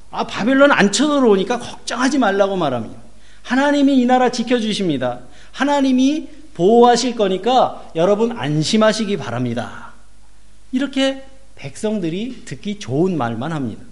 아, 0.10 0.26
바벨론 0.26 0.72
안 0.72 0.92
쳐들어오니까 0.92 1.60
걱정하지 1.60 2.18
말라고 2.18 2.56
말합니다. 2.56 3.00
하나님이 3.44 4.02
이 4.02 4.06
나라 4.08 4.32
지켜주십니다. 4.32 5.20
하나님이 5.52 6.30
보호하실 6.56 7.16
거니까 7.16 7.92
여러분 7.96 8.32
안심하시기 8.32 9.18
바랍니다. 9.18 9.94
이렇게 10.72 11.24
백성들이 11.54 12.46
듣기 12.46 12.80
좋은 12.80 13.16
말만 13.20 13.52
합니다. 13.52 13.84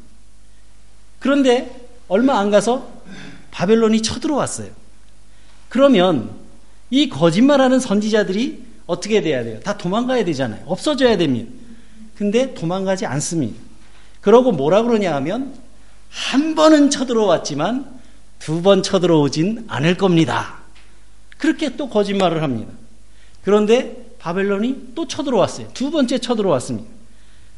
그런데 1.20 1.88
얼마 2.08 2.40
안 2.40 2.50
가서 2.50 2.90
바벨론이 3.52 4.02
쳐들어왔어요. 4.02 4.72
그러면 5.70 6.32
이 6.90 7.10
거짓말하는 7.10 7.80
선지자들이 7.80 8.73
어떻게 8.86 9.22
돼야 9.22 9.44
돼요? 9.44 9.60
다 9.62 9.78
도망가야 9.78 10.26
되잖아요. 10.26 10.64
없어져야 10.66 11.18
됩니다. 11.18 11.52
근데 12.16 12.54
도망가지 12.54 13.06
않습니다. 13.06 13.56
그러고 14.22 14.52
뭐라 14.52 14.84
그러냐 14.84 15.14
하면 15.16 15.54
한 16.10 16.56
번은 16.56 16.90
쳐들어왔지만 16.90 18.02
두 18.40 18.62
번 18.62 18.84
쳐들어오진 18.84 19.66
않을 19.70 19.96
겁니다. 19.96 20.60
그렇게 21.38 21.76
또 21.78 21.90
거짓말을 21.90 22.44
합니다. 22.44 22.72
그런데 23.44 24.06
바벨론이 24.20 24.92
또 24.96 25.08
쳐들어왔어요. 25.08 25.70
두 25.74 25.92
번째 25.92 26.18
쳐들어왔습니다. 26.18 26.90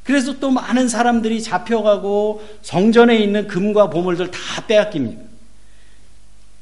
그래서 0.03 0.39
또 0.39 0.51
많은 0.51 0.87
사람들이 0.87 1.41
잡혀가고 1.41 2.43
성전에 2.61 3.17
있는 3.17 3.47
금과 3.47 3.89
보물들 3.89 4.29
다 4.29 4.65
빼앗깁니다. 4.67 5.21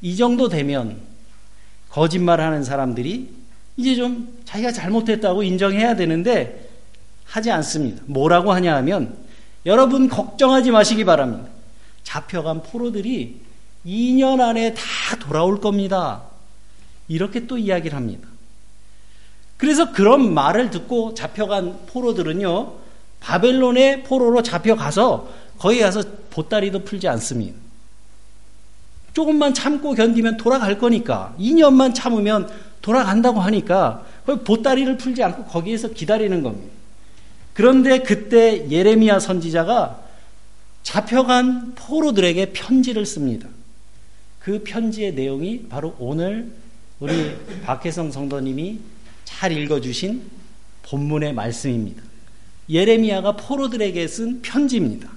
이 0.02 0.16
정도 0.16 0.48
되면 0.48 0.98
거짓말하는 1.90 2.64
사람들이 2.64 3.30
이제 3.78 3.96
좀 3.96 4.38
자기가 4.46 4.72
잘못했다고 4.72 5.44
인정해야 5.44 5.96
되는데 5.96 6.70
하지 7.26 7.52
않습니다. 7.52 8.04
뭐라고 8.06 8.54
하냐 8.54 8.76
하면 8.78 9.18
여러분 9.66 10.10
걱정하지 10.10 10.72
마시기 10.72 11.06
바랍니다. 11.06 11.50
잡혀간 12.04 12.64
포로들이 12.64 13.42
2년 13.86 14.40
안에 14.42 14.74
다 14.74 14.82
돌아올 15.20 15.60
겁니다. 15.60 16.24
이렇게 17.08 17.48
또 17.48 17.58
이야기를 17.58 17.96
합니다. 17.96 18.28
그래서 19.58 19.92
그런 19.92 20.34
말을 20.34 20.70
듣고 20.70 21.14
잡혀간 21.14 21.86
포로들은요, 21.88 22.74
바벨론의 23.20 24.04
포로로 24.04 24.42
잡혀가서 24.42 25.30
거기 25.58 25.80
가서 25.80 26.04
보따리도 26.30 26.84
풀지 26.84 27.08
않습니다. 27.08 27.63
조금만 29.14 29.54
참고 29.54 29.94
견디면 29.94 30.38
돌아갈 30.38 30.78
거니까 30.78 31.36
2년만 31.40 31.94
참으면 31.94 32.50
돌아간다고 32.82 33.40
하니까 33.40 34.06
보따리를 34.26 34.98
풀지 34.98 35.24
않고 35.24 35.46
거기에서 35.46 35.90
기다리는 35.90 36.44
겁니다. 36.44 36.74
그런데 37.54 38.00
그때 38.00 38.70
예레미야 38.70 39.20
선지자가 39.20 40.02
잡혀간 40.82 41.76
포로들에게 41.76 42.52
편지를 42.54 43.06
씁니다. 43.06 43.48
그 44.40 44.64
편지의 44.64 45.14
내용이 45.14 45.68
바로 45.70 45.96
오늘 46.00 46.52
우리 47.00 47.36
박혜성 47.64 48.12
성도님이 48.12 48.80
잘 49.24 49.52
읽어주신 49.52 50.24
본문의 50.84 51.34
말씀입니다. 51.34 52.04
예레미야가 52.70 53.38
포로들에게 53.38 54.08
쓴 54.08 54.42
편지입니다. 54.42 55.10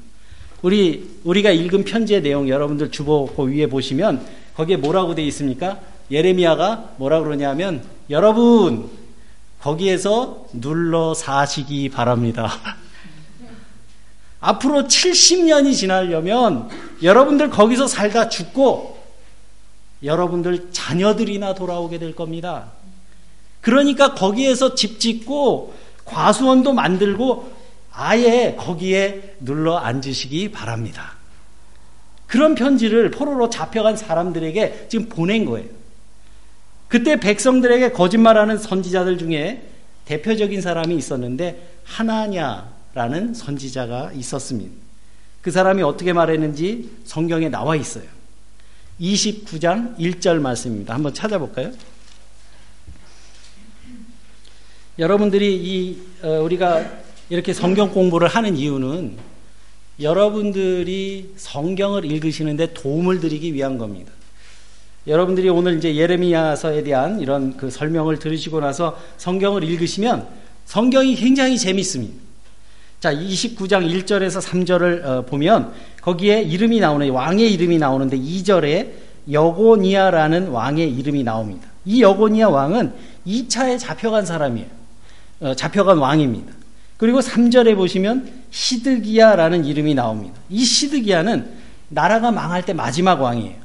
우리 0.62 1.08
우리가 1.24 1.50
읽은 1.50 1.84
편지의 1.84 2.22
내용 2.22 2.48
여러분들 2.48 2.90
주보 2.90 3.26
그 3.36 3.44
위에 3.44 3.66
보시면 3.66 4.24
거기에 4.54 4.76
뭐라고 4.76 5.14
되어 5.14 5.24
있습니까? 5.26 5.78
예레미야가 6.10 6.94
뭐라 6.96 7.20
그러냐면 7.20 7.84
여러분 8.10 8.88
거기에서 9.60 10.46
눌러 10.52 11.12
사시기 11.14 11.88
바랍니다. 11.88 12.50
앞으로 14.40 14.84
70년이 14.84 15.74
지나려면 15.74 16.68
여러분들 17.02 17.50
거기서 17.50 17.86
살다 17.86 18.28
죽고 18.28 18.96
여러분들 20.02 20.70
자녀들이나 20.72 21.54
돌아오게 21.54 21.98
될 21.98 22.14
겁니다. 22.14 22.72
그러니까 23.60 24.14
거기에서 24.14 24.74
집 24.74 25.00
짓고 25.00 25.74
과수원도 26.04 26.72
만들고 26.72 27.55
아예 27.98 28.54
거기에 28.58 29.36
눌러 29.40 29.78
앉으시기 29.78 30.52
바랍니다. 30.52 31.14
그런 32.26 32.54
편지를 32.54 33.10
포로로 33.10 33.48
잡혀간 33.48 33.96
사람들에게 33.96 34.88
지금 34.90 35.08
보낸 35.08 35.46
거예요. 35.46 35.68
그때 36.88 37.18
백성들에게 37.18 37.92
거짓말하는 37.92 38.58
선지자들 38.58 39.16
중에 39.16 39.62
대표적인 40.04 40.60
사람이 40.60 40.94
있었는데 40.94 41.78
하나냐라는 41.84 43.32
선지자가 43.32 44.12
있었습니다. 44.12 44.74
그 45.40 45.50
사람이 45.50 45.82
어떻게 45.82 46.12
말했는지 46.12 46.90
성경에 47.04 47.48
나와 47.48 47.76
있어요. 47.76 48.04
29장 49.00 49.96
1절 49.98 50.40
말씀입니다. 50.40 50.94
한번 50.94 51.14
찾아볼까요? 51.14 51.72
여러분들이 54.98 55.56
이 55.56 56.02
어, 56.22 56.40
우리가 56.42 57.05
이렇게 57.28 57.52
성경 57.52 57.90
공부를 57.92 58.28
하는 58.28 58.56
이유는 58.56 59.16
여러분들이 60.00 61.32
성경을 61.36 62.04
읽으시는데 62.04 62.74
도움을 62.74 63.20
드리기 63.20 63.54
위한 63.54 63.78
겁니다. 63.78 64.12
여러분들이 65.06 65.48
오늘 65.48 65.78
이제 65.78 65.94
예레미야서에 65.94 66.82
대한 66.82 67.20
이런 67.20 67.56
그 67.56 67.70
설명을 67.70 68.18
들으시고 68.18 68.60
나서 68.60 68.98
성경을 69.16 69.64
읽으시면 69.64 70.26
성경이 70.64 71.14
굉장히 71.14 71.56
재밌습니다. 71.56 72.14
자, 72.98 73.14
29장 73.14 73.88
1절에서 73.88 74.42
3절을 74.42 75.04
어, 75.04 75.22
보면 75.22 75.72
거기에 76.00 76.42
이름이 76.42 76.80
나오는 76.80 77.08
왕의 77.08 77.52
이름이 77.52 77.78
나오는데 77.78 78.18
2절에 78.18 78.90
여고니아라는 79.30 80.48
왕의 80.48 80.92
이름이 80.92 81.22
나옵니다. 81.22 81.68
이 81.84 82.02
여고니아 82.02 82.48
왕은 82.48 82.92
2차에 83.26 83.78
잡혀간 83.78 84.26
사람이에요. 84.26 84.68
어, 85.40 85.54
잡혀간 85.54 85.98
왕입니다. 85.98 86.52
그리고 86.96 87.20
3절에 87.20 87.76
보시면 87.76 88.30
시드기야라는 88.50 89.64
이름이 89.64 89.94
나옵니다. 89.94 90.40
이 90.48 90.64
시드기야는 90.64 91.50
나라가 91.88 92.30
망할 92.30 92.64
때 92.64 92.72
마지막 92.72 93.20
왕이에요. 93.20 93.56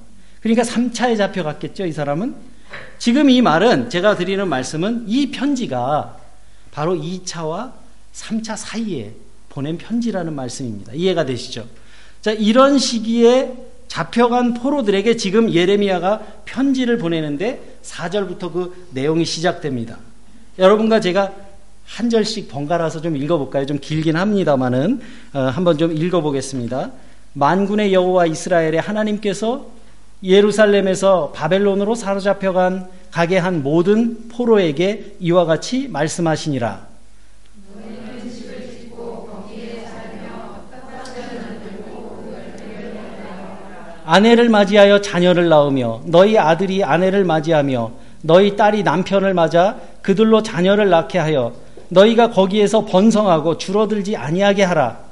그러니까 0.41 0.63
3차에 0.63 1.17
잡혀갔겠죠, 1.17 1.85
이 1.85 1.91
사람은? 1.91 2.35
지금 2.97 3.29
이 3.29 3.41
말은 3.41 3.89
제가 3.89 4.15
드리는 4.15 4.47
말씀은 4.47 5.05
이 5.07 5.31
편지가 5.31 6.17
바로 6.71 6.95
2차와 6.95 7.71
3차 8.13 8.55
사이에 8.57 9.13
보낸 9.49 9.77
편지라는 9.77 10.33
말씀입니다. 10.33 10.93
이해가 10.93 11.25
되시죠? 11.25 11.67
자, 12.21 12.31
이런 12.31 12.77
시기에 12.77 13.53
잡혀간 13.87 14.53
포로들에게 14.53 15.17
지금 15.17 15.51
예레미야가 15.51 16.19
편지를 16.45 16.97
보내는데 16.97 17.77
4절부터 17.83 18.53
그 18.53 18.87
내용이 18.91 19.25
시작됩니다. 19.25 19.97
여러분과 20.57 21.01
제가 21.01 21.33
한 21.85 22.09
절씩 22.09 22.49
번갈아서 22.49 23.01
좀 23.01 23.17
읽어볼까요? 23.17 23.65
좀 23.65 23.79
길긴 23.79 24.15
합니다만은 24.15 25.01
어, 25.33 25.39
한번 25.39 25.77
좀 25.77 25.91
읽어보겠습니다. 25.95 26.91
만군의 27.33 27.93
여호와 27.93 28.25
이스라엘의 28.25 28.79
하나님께서 28.81 29.67
예루살렘에서 30.23 31.31
바벨론으로 31.33 31.95
사로잡혀간 31.95 32.87
가게 33.11 33.37
한 33.37 33.63
모든 33.63 34.29
포로에게 34.29 35.15
이와 35.19 35.45
같이 35.45 35.87
말씀하시니라. 35.87 36.91
아내를 44.05 44.49
맞이하여 44.49 44.99
자녀를 44.99 45.47
낳으며 45.47 46.01
너희 46.05 46.37
아들이 46.37 46.83
아내를 46.83 47.23
맞이하며 47.23 47.91
너희 48.23 48.57
딸이 48.57 48.83
남편을 48.83 49.33
맞아 49.33 49.77
그들로 50.01 50.43
자녀를 50.43 50.89
낳게 50.89 51.17
하여 51.17 51.53
너희가 51.91 52.29
거기에서 52.31 52.85
번성하고 52.85 53.57
줄어들지 53.57 54.15
아니하게 54.15 54.63
하라. 54.63 55.11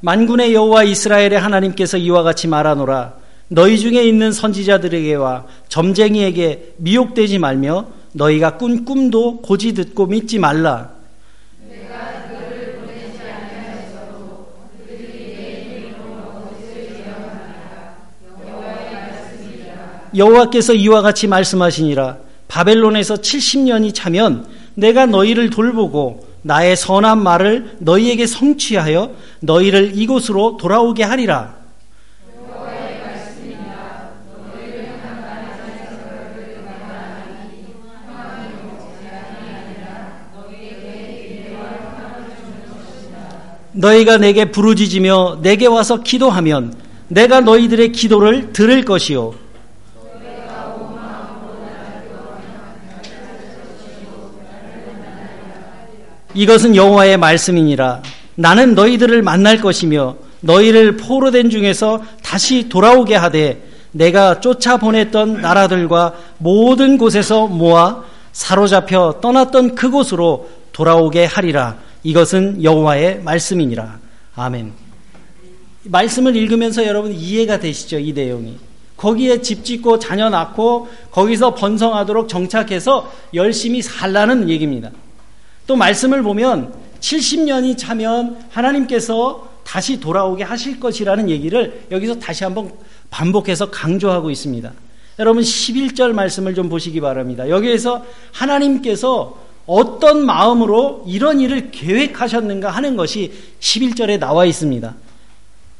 만군의 0.00 0.52
여호와 0.52 0.84
이스라엘의 0.84 1.40
하나님께서 1.40 1.96
이와 1.96 2.22
같이 2.22 2.46
말하노라 2.46 3.14
너희 3.48 3.78
중에 3.78 4.04
있는 4.04 4.32
선지자들에게와 4.32 5.46
점쟁이에게 5.68 6.74
미혹되지 6.76 7.38
말며 7.38 7.86
너희가 8.12 8.58
꾼 8.58 8.84
꿈도 8.84 9.40
고지 9.40 9.72
듣고 9.72 10.06
믿지 10.06 10.38
말라 10.38 10.90
여호와께서 20.16 20.74
이와 20.74 21.02
같이 21.02 21.26
말씀하시니라 21.26 22.18
바벨론에서 22.48 23.16
70년이 23.16 23.94
차면 23.94 24.46
내가 24.74 25.06
너희를 25.06 25.50
돌보고 25.50 26.26
나의 26.42 26.76
선한 26.76 27.22
말을 27.22 27.76
너희에게 27.78 28.26
성취하여 28.26 29.12
너희를 29.40 29.92
이곳으로 29.94 30.56
돌아오게 30.58 31.02
하리라. 31.02 31.64
너희가 43.76 44.18
내게 44.18 44.52
부르짖으며 44.52 45.40
내게 45.42 45.66
와서 45.66 46.02
기도하면 46.02 46.74
내가 47.08 47.40
너희들의 47.40 47.90
기도를 47.90 48.52
들을 48.52 48.84
것이요 48.84 49.43
이것은 56.34 56.76
여호와의 56.76 57.16
말씀이니라. 57.16 58.02
나는 58.36 58.74
너희들을 58.74 59.22
만날 59.22 59.60
것이며 59.60 60.16
너희를 60.40 60.96
포로된 60.96 61.50
중에서 61.50 62.02
다시 62.22 62.68
돌아오게 62.68 63.14
하되 63.14 63.62
내가 63.92 64.40
쫓아 64.40 64.76
보냈던 64.76 65.40
나라들과 65.40 66.14
모든 66.38 66.98
곳에서 66.98 67.46
모아 67.46 68.02
사로잡혀 68.32 69.20
떠났던 69.22 69.76
그곳으로 69.76 70.50
돌아오게 70.72 71.24
하리라. 71.24 71.76
이것은 72.02 72.62
여호와의 72.62 73.22
말씀이니라. 73.22 73.98
아멘. 74.34 74.72
말씀을 75.84 76.34
읽으면서 76.34 76.84
여러분 76.84 77.12
이해가 77.12 77.60
되시죠? 77.60 77.98
이 77.98 78.12
내용이. 78.12 78.58
거기에 78.96 79.40
집 79.42 79.64
짓고 79.64 79.98
자녀 79.98 80.28
낳고 80.28 80.88
거기서 81.10 81.54
번성하도록 81.54 82.28
정착해서 82.28 83.12
열심히 83.34 83.82
살라는 83.82 84.48
얘기입니다. 84.48 84.90
또 85.66 85.76
말씀을 85.76 86.22
보면 86.22 86.74
70년이 87.00 87.76
차면 87.76 88.38
하나님께서 88.50 89.50
다시 89.64 89.98
돌아오게 89.98 90.44
하실 90.44 90.78
것이라는 90.78 91.30
얘기를 91.30 91.86
여기서 91.90 92.18
다시 92.18 92.44
한번 92.44 92.72
반복해서 93.10 93.70
강조하고 93.70 94.30
있습니다. 94.30 94.72
여러분 95.18 95.42
11절 95.42 96.12
말씀을 96.12 96.54
좀 96.54 96.68
보시기 96.68 97.00
바랍니다. 97.00 97.48
여기에서 97.48 98.04
하나님께서 98.32 99.38
어떤 99.66 100.26
마음으로 100.26 101.04
이런 101.06 101.40
일을 101.40 101.70
계획하셨는가 101.70 102.70
하는 102.70 102.96
것이 102.96 103.32
11절에 103.60 104.18
나와 104.18 104.44
있습니다. 104.44 104.94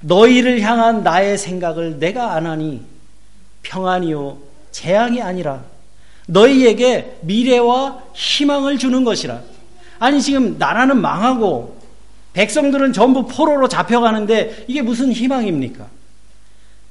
너희를 0.01 0.61
향한 0.61 1.03
나의 1.03 1.37
생각을 1.37 1.99
내가 1.99 2.35
안하니 2.35 2.83
평안이요 3.63 4.39
재앙이 4.71 5.21
아니라 5.21 5.65
너희에게 6.27 7.19
미래와 7.23 8.03
희망을 8.15 8.79
주는 8.79 9.05
것이라. 9.05 9.41
아니 10.05 10.21
지금 10.21 10.59
나라는 10.59 11.01
망하고 11.01 11.79
백성들은 12.35 12.93
전부 12.93 13.27
포로로 13.27 13.69
잡혀가는데 13.69 14.67
이게 14.69 14.83
무슨 14.83 15.11
희망입니까? 15.11 15.87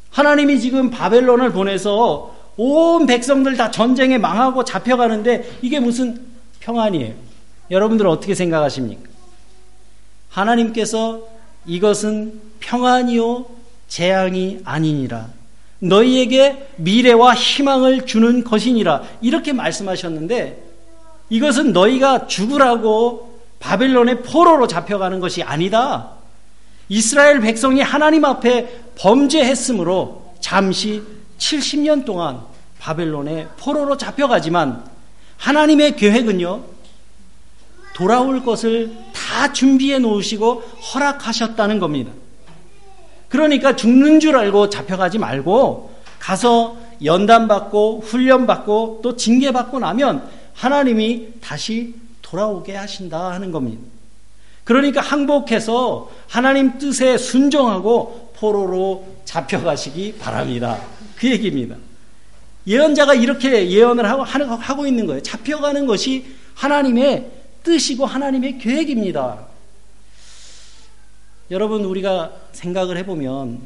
하나님이 0.10 0.60
지금 0.60 0.90
바벨론을 0.90 1.52
보내서 1.52 2.34
온 2.58 3.06
백성들 3.06 3.56
다 3.56 3.70
전쟁에 3.70 4.18
망하고 4.18 4.64
잡혀가는데 4.64 5.60
이게 5.62 5.80
무슨 5.80 6.22
평안이에요? 6.60 7.14
여러분들은 7.70 8.10
어떻게 8.10 8.34
생각하십니까? 8.34 9.08
하나님께서 10.30 11.22
이것은 11.68 12.42
평안이요 12.62 13.46
재앙이 13.90 14.62
아니니라. 14.64 15.28
너희에게 15.78 16.68
미래와 16.78 17.36
희망을 17.36 18.08
주는 18.08 18.44
것이니라. 18.44 19.04
이렇게 19.22 19.54
말씀하셨는데 19.54 20.63
이것은 21.30 21.74
너희가 21.74 22.28
죽으라고 22.28 23.40
바벨론의 23.60 24.24
포로로 24.24 24.68
잡혀가는 24.68 25.20
것이 25.20 25.42
아니다. 25.42 26.10
이스라엘 26.90 27.40
백성이 27.40 27.82
하나님 27.82 28.26
앞에 28.26 28.82
범죄했으므로 28.98 30.34
잠시 30.40 31.02
70년 31.38 32.06
동안 32.06 32.42
바벨론의 32.80 33.48
포로로 33.58 33.98
잡혀가지만 33.98 34.84
하나님의 35.38 35.96
계획은요, 35.96 36.64
돌아올 37.96 38.44
것을 38.44 38.92
다 39.14 39.54
준비해 39.54 40.00
놓으시고 40.00 40.62
허락하셨다는 40.94 41.80
겁니다. 41.80 42.12
그러니까 43.30 43.76
죽는 43.76 44.20
줄 44.20 44.36
알고 44.36 44.70
잡혀가지 44.70 45.18
말고 45.18 45.94
가서 46.20 46.78
연단받고 47.04 48.02
훈련받고 48.06 49.00
또 49.04 49.16
징계받고 49.16 49.80
나면 49.80 50.28
하나님이 50.54 51.34
다시 51.42 51.96
돌아오게 52.22 52.76
하신다 52.76 53.32
하는 53.32 53.52
겁니다. 53.52 53.82
그러니까 54.64 55.02
항복해서 55.02 56.10
하나님 56.28 56.78
뜻에 56.78 57.18
순종하고 57.18 58.34
포로로 58.38 59.06
잡혀가시기 59.26 60.16
바랍니다. 60.20 60.80
그 61.18 61.30
얘기입니다. 61.30 61.76
예언자가 62.66 63.14
이렇게 63.14 63.70
예언을 63.70 64.10
하고, 64.10 64.24
하고 64.24 64.88
있는 64.88 65.06
거예요. 65.06 65.22
잡혀가는 65.22 65.86
것이 65.86 66.26
하나님의 66.56 67.30
뜻이고 67.64 68.06
하나님의 68.06 68.58
계획입니다. 68.58 69.48
여러분, 71.52 71.84
우리가 71.84 72.32
생각을 72.54 72.98
해보면 72.98 73.62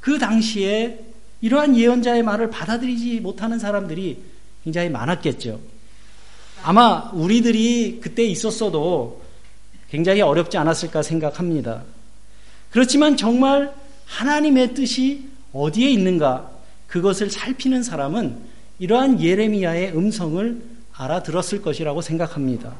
그 0.00 0.18
당시에 0.18 0.98
이러한 1.42 1.76
예언자의 1.76 2.22
말을 2.22 2.50
받아들이지 2.50 3.20
못하는 3.20 3.58
사람들이 3.58 4.22
굉장히 4.64 4.88
많았겠죠. 4.88 5.60
아마 6.62 7.10
우리들이 7.12 8.00
그때 8.02 8.24
있었어도 8.24 9.22
굉장히 9.90 10.20
어렵지 10.20 10.56
않았을까 10.56 11.02
생각합니다. 11.02 11.82
그렇지만 12.70 13.16
정말 13.16 13.74
하나님의 14.06 14.74
뜻이 14.74 15.28
어디에 15.52 15.90
있는가 15.90 16.50
그것을 16.86 17.30
살피는 17.30 17.82
사람은 17.82 18.38
이러한 18.78 19.20
예레미야의 19.20 19.96
음성을 19.96 20.62
알아들었을 20.92 21.62
것이라고 21.62 22.02
생각합니다. 22.02 22.74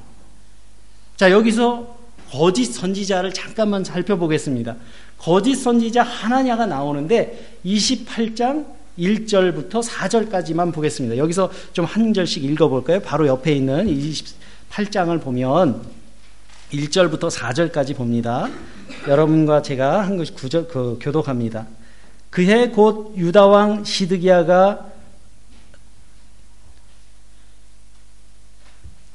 자, 1.17 1.31
여기서 1.31 1.99
거짓 2.31 2.67
선지자를 2.67 3.35
잠깐만 3.35 3.83
살펴보겠습니다. 3.83 4.77
거짓 5.19 5.57
선지자 5.57 6.03
하나냐가 6.03 6.67
나오는데 6.67 7.59
28장 7.65 8.67
1절부터 8.99 9.83
4절까지만 9.83 10.73
보겠습니다. 10.73 11.17
여기서 11.17 11.51
좀 11.73 11.85
한 11.85 12.13
절씩 12.13 12.45
읽어볼까요? 12.45 13.01
바로 13.01 13.27
옆에 13.27 13.53
있는 13.53 13.87
28장을 13.87 15.21
보면 15.23 15.83
1절부터 16.73 17.31
4절까지 17.31 17.97
봅니다. 17.97 18.49
여러분과 19.09 19.63
제가 19.63 20.03
한 20.03 20.17
것이 20.17 20.33
구절, 20.35 20.69
그, 20.69 20.99
교독합니다. 21.01 21.67
그해 22.31 22.69
곧 22.69 23.15
유다왕 23.17 23.85
시드기야가 23.85 24.87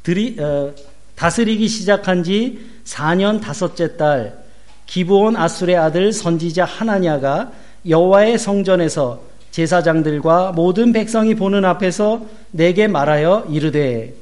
들이, 0.04 0.38
어, 0.40 0.74
다스리기 1.16 1.68
시작한 1.68 2.24
지 2.24 2.60
4년 2.84 3.42
다섯째 3.42 3.96
달 3.98 4.44
기브온 4.86 5.36
아술의 5.36 5.78
아들 5.78 6.12
선지자 6.12 6.66
하나냐가 6.66 7.52
여호와의 7.88 8.38
성전에서 8.38 9.22
제사장들과 9.56 10.52
모든 10.52 10.92
백성이 10.92 11.34
보는 11.34 11.64
앞에서 11.64 12.26
내게 12.52 12.90
말하여 12.90 13.46
이르되 13.50 14.14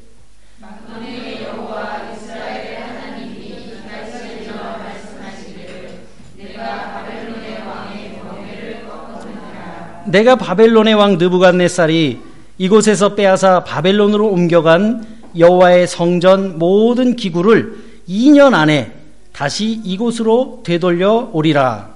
내가 10.06 10.36
바벨론의 10.36 10.94
왕 10.94 11.18
느부갓네살이 11.18 12.20
이곳에서 12.60 13.16
빼앗아 13.16 13.64
바벨론으로 13.64 14.28
옮겨간 14.28 15.04
여호와의 15.36 15.88
성전 15.88 16.60
모든 16.60 17.16
기구를 17.16 17.78
2년 18.08 18.54
안에 18.54 18.92
다시 19.32 19.82
이곳으로 19.84 20.62
되돌려 20.64 21.32
오리라. 21.34 21.93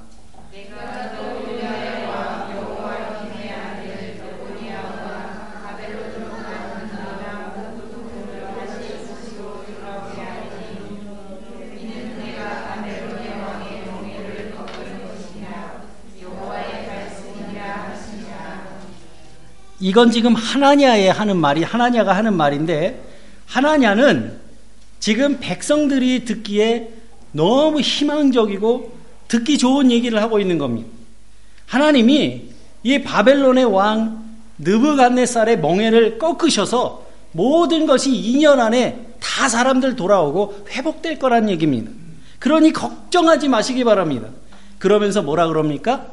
이건 19.79 20.11
지금 20.11 20.33
하나냐에 20.33 21.09
하는 21.09 21.37
말이 21.37 21.63
하나냐가 21.63 22.15
하는 22.15 22.33
말인데 22.33 23.03
하나냐는 23.45 24.39
지금 24.99 25.37
백성들이 25.39 26.25
듣기에 26.25 26.89
너무 27.31 27.81
희망적이고 27.81 28.97
듣기 29.27 29.57
좋은 29.57 29.91
얘기를 29.91 30.21
하고 30.21 30.39
있는 30.39 30.57
겁니다. 30.57 30.89
하나님이 31.67 32.49
이 32.83 33.03
바벨론의 33.03 33.65
왕 33.65 34.25
느부갓네살의 34.59 35.59
멍에를 35.59 36.17
꺾으셔서 36.17 37.05
모든 37.31 37.85
것이 37.85 38.11
2년 38.11 38.59
안에 38.59 39.07
다 39.19 39.47
사람들 39.47 39.95
돌아오고 39.95 40.65
회복될 40.69 41.19
거란 41.19 41.49
얘기입니다. 41.49 41.91
그러니 42.39 42.73
걱정하지 42.73 43.49
마시기 43.49 43.83
바랍니다. 43.83 44.29
그러면서 44.79 45.21
뭐라 45.21 45.47
그럽니까? 45.47 46.07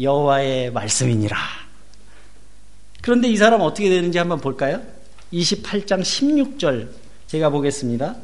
여호와의 0.00 0.72
말씀이니라. 0.72 1.36
그런데 3.06 3.28
이 3.28 3.36
사람 3.36 3.60
어떻게 3.60 3.88
되는지 3.88 4.18
한번 4.18 4.40
볼까요? 4.40 4.82
28장 5.32 6.00
16절 6.00 6.88
제가 7.28 7.50
보겠습니다. 7.50 8.16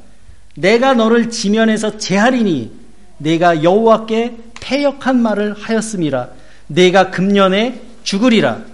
내가 0.57 0.92
너를 0.95 1.31
지면에서 1.31 1.99
제하리니 1.99 2.73
내가 3.18 3.62
여호와께 3.62 4.38
패역한 4.61 5.23
말을 5.23 5.55
하였음이라 5.55 6.31
내가 6.66 7.12
금년에 7.12 7.81
죽으리라 8.03 8.64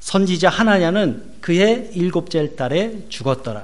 선지자 0.00 0.48
하나냐는 0.48 1.22
그의 1.40 1.92
일곱째 1.94 2.56
달에 2.56 3.04
죽었더라. 3.08 3.62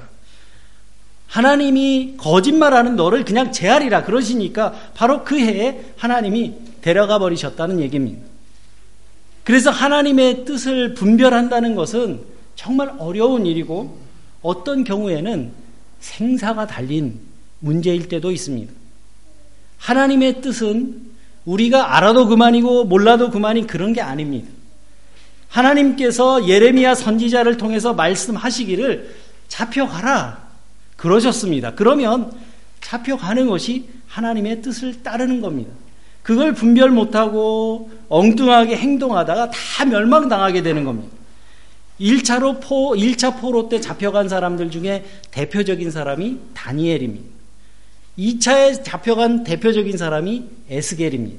하나님이 1.27 2.15
거짓말하는 2.15 2.95
너를 2.95 3.25
그냥 3.25 3.51
제하리라 3.51 4.05
그러시니까 4.05 4.73
바로 4.93 5.25
그 5.25 5.37
해에 5.37 5.91
하나님이 5.97 6.53
데려가 6.79 7.19
버리셨다는 7.19 7.81
얘기입니다. 7.81 8.30
그래서 9.43 9.71
하나님의 9.71 10.45
뜻을 10.45 10.93
분별한다는 10.93 11.75
것은 11.75 12.21
정말 12.55 12.93
어려운 12.99 13.45
일이고 13.45 13.97
어떤 14.41 14.83
경우에는 14.83 15.51
생사가 15.99 16.67
달린 16.67 17.19
문제일 17.59 18.07
때도 18.07 18.31
있습니다. 18.31 18.71
하나님의 19.77 20.41
뜻은 20.41 21.11
우리가 21.45 21.97
알아도 21.97 22.27
그만이고 22.27 22.85
몰라도 22.85 23.31
그만인 23.31 23.65
그런 23.65 23.93
게 23.93 24.01
아닙니다. 24.01 24.47
하나님께서 25.47 26.47
예레미야 26.47 26.95
선지자를 26.95 27.57
통해서 27.57 27.93
말씀하시기를 27.93 29.15
잡혀가라 29.47 30.49
그러셨습니다. 30.95 31.73
그러면 31.75 32.31
잡혀가는 32.79 33.47
것이 33.47 33.89
하나님의 34.07 34.61
뜻을 34.61 35.03
따르는 35.03 35.41
겁니다. 35.41 35.71
그걸 36.31 36.53
분별 36.53 36.91
못하고 36.91 37.91
엉뚱하게 38.07 38.77
행동하다가 38.77 39.51
다 39.51 39.85
멸망당하게 39.85 40.63
되는 40.63 40.85
겁니다. 40.85 41.09
1차로 41.99 42.61
포, 42.61 42.93
1차 42.95 43.41
포로 43.41 43.67
때 43.67 43.81
잡혀간 43.81 44.29
사람들 44.29 44.71
중에 44.71 45.03
대표적인 45.31 45.91
사람이 45.91 46.37
다니엘입니다. 46.53 47.25
2차에 48.17 48.81
잡혀간 48.81 49.43
대표적인 49.43 49.97
사람이 49.97 50.45
에스겔입니다. 50.69 51.37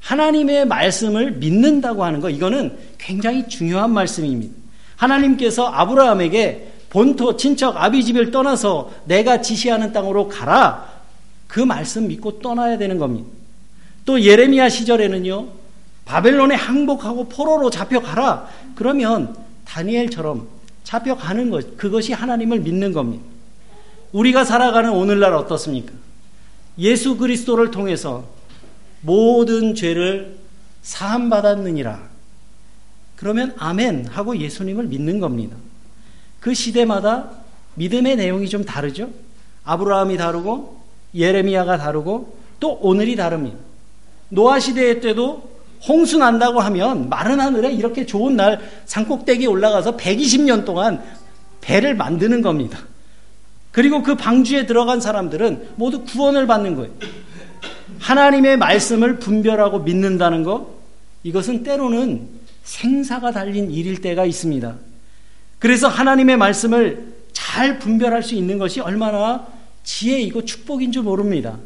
하나님의 0.00 0.64
말씀을 0.64 1.32
믿는다고 1.32 2.02
하는 2.02 2.20
거, 2.20 2.30
이거는 2.30 2.78
굉장히 2.96 3.46
중요한 3.46 3.92
말씀입니다. 3.92 4.54
하나님께서 4.96 5.66
아브라함에게 5.66 6.72
본토, 6.88 7.36
친척, 7.36 7.76
아비집을 7.76 8.30
떠나서 8.30 8.90
내가 9.04 9.42
지시하는 9.42 9.92
땅으로 9.92 10.28
가라. 10.28 10.90
그 11.46 11.60
말씀 11.60 12.08
믿고 12.08 12.38
떠나야 12.40 12.78
되는 12.78 12.96
겁니다. 12.96 13.41
또 14.04 14.20
예레미야 14.20 14.68
시절에는요, 14.68 15.48
바벨론에 16.04 16.54
항복하고 16.54 17.28
포로로 17.28 17.70
잡혀가라. 17.70 18.48
그러면 18.74 19.36
다니엘처럼 19.64 20.48
잡혀가는 20.84 21.50
것, 21.50 21.76
그것이 21.76 22.12
하나님을 22.12 22.60
믿는 22.60 22.92
겁니다. 22.92 23.24
우리가 24.12 24.44
살아가는 24.44 24.90
오늘날 24.90 25.32
어떻습니까? 25.34 25.92
예수 26.78 27.16
그리스도를 27.16 27.70
통해서 27.70 28.24
모든 29.00 29.74
죄를 29.74 30.38
사함 30.82 31.30
받았느니라. 31.30 32.10
그러면 33.16 33.54
아멘 33.58 34.06
하고 34.06 34.36
예수님을 34.36 34.84
믿는 34.84 35.20
겁니다. 35.20 35.56
그 36.40 36.54
시대마다 36.54 37.30
믿음의 37.76 38.16
내용이 38.16 38.48
좀 38.48 38.64
다르죠? 38.64 39.10
아브라함이 39.64 40.16
다르고 40.16 40.80
예레미야가 41.14 41.78
다르고 41.78 42.36
또 42.58 42.78
오늘이 42.82 43.16
다릅니다. 43.16 43.58
노아 44.32 44.58
시대 44.58 44.98
때도 44.98 45.52
홍수 45.86 46.16
난다고 46.16 46.60
하면 46.60 47.10
마른 47.10 47.38
하늘에 47.38 47.70
이렇게 47.70 48.06
좋은 48.06 48.34
날 48.34 48.60
산꼭대기에 48.86 49.46
올라가서 49.46 49.98
120년 49.98 50.64
동안 50.64 51.02
배를 51.60 51.94
만드는 51.94 52.40
겁니다. 52.40 52.78
그리고 53.72 54.02
그 54.02 54.14
방주에 54.14 54.64
들어간 54.64 55.02
사람들은 55.02 55.72
모두 55.76 56.04
구원을 56.04 56.46
받는 56.46 56.76
거예요. 56.76 56.92
하나님의 57.98 58.56
말씀을 58.56 59.18
분별하고 59.18 59.80
믿는다는 59.80 60.44
것, 60.44 60.66
이것은 61.24 61.62
때로는 61.62 62.26
생사가 62.64 63.32
달린 63.32 63.70
일일 63.70 64.00
때가 64.00 64.24
있습니다. 64.24 64.76
그래서 65.58 65.88
하나님의 65.88 66.38
말씀을 66.38 67.12
잘 67.32 67.78
분별할 67.78 68.22
수 68.22 68.34
있는 68.34 68.56
것이 68.56 68.80
얼마나 68.80 69.46
지혜이고 69.84 70.46
축복인 70.46 70.90
줄 70.90 71.02
모릅니다. 71.02 71.58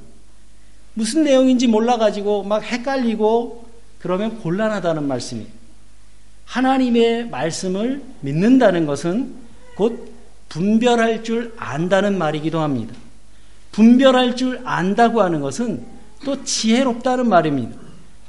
무슨 0.96 1.24
내용인지 1.24 1.66
몰라가지고 1.66 2.44
막 2.44 2.62
헷갈리고 2.64 3.66
그러면 3.98 4.38
곤란하다는 4.38 5.06
말씀이에요. 5.06 5.48
하나님의 6.46 7.28
말씀을 7.28 8.02
믿는다는 8.22 8.86
것은 8.86 9.34
곧 9.76 10.10
분별할 10.48 11.22
줄 11.22 11.52
안다는 11.58 12.16
말이기도 12.16 12.60
합니다. 12.60 12.94
분별할 13.72 14.36
줄 14.36 14.62
안다고 14.64 15.20
하는 15.20 15.42
것은 15.42 15.84
또 16.24 16.42
지혜롭다는 16.42 17.28
말입니다. 17.28 17.76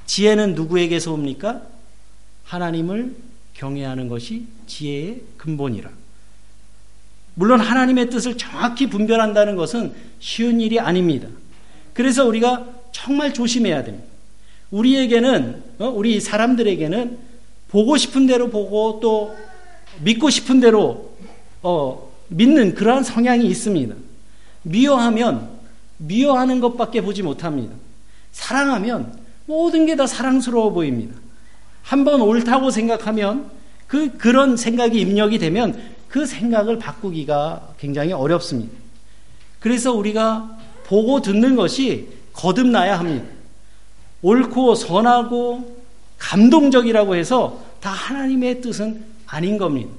지혜는 0.06 0.56
누구에게서 0.56 1.14
옵니까? 1.14 1.62
하나님을 2.44 3.16
경외하는 3.54 4.10
것이 4.10 4.46
지혜의 4.66 5.22
근본이라. 5.38 5.90
물론 7.36 7.62
하나님의 7.62 8.10
뜻을 8.10 8.38
정확히 8.38 8.88
분별한다는 8.88 9.56
것은 9.56 9.94
쉬운 10.20 10.60
일이 10.60 10.82
아닙니다. 10.82 11.30
그래서 11.98 12.28
우리가 12.28 12.64
정말 12.92 13.34
조심해야 13.34 13.84
됩니다. 13.84 14.06
우리에게는, 14.70 15.64
어? 15.80 15.88
우리 15.88 16.22
사람들에게는 16.22 17.18
보고 17.70 17.98
싶은 17.98 18.28
대로 18.28 18.52
보고 18.52 19.00
또 19.02 19.36
믿고 20.04 20.30
싶은 20.30 20.60
대로 20.60 21.16
어, 21.64 22.12
믿는 22.28 22.76
그러한 22.76 23.04
성향이 23.04 23.48
있습니다. 23.48 23.96
미워하면 24.62 25.50
미워하는 25.98 26.60
것밖에 26.60 27.02
보지 27.02 27.24
못합니다. 27.24 27.74
사랑하면 28.32 29.18
모든 29.48 29.88
게 29.88 29.96
다 29.96 30.06
사랑스러워 30.06 30.70
보입니다. 30.74 31.16
한번 31.82 32.22
옳다고 32.22 32.70
생각하면 32.70 33.50
그 33.88 34.18
그런 34.18 34.56
생각이 34.56 35.00
입력이 35.00 35.40
되면 35.40 35.82
그 36.10 36.28
생각을 36.28 36.78
바꾸기가 36.78 37.74
굉장히 37.80 38.14
어렵습니다. 38.14 38.72
그래서 39.60 39.94
우리가 39.94 40.57
보고 40.88 41.22
듣는 41.22 41.56
것이 41.56 42.08
거듭나야 42.34 42.98
합니다. 42.98 43.26
옳고 44.22 44.76
선하고 44.76 45.78
감동적이라고 46.18 47.16
해서 47.16 47.64
다 47.82 47.92
하나님의 47.92 48.62
뜻은 48.62 49.04
아닌 49.28 49.58
겁니다. 49.58 49.92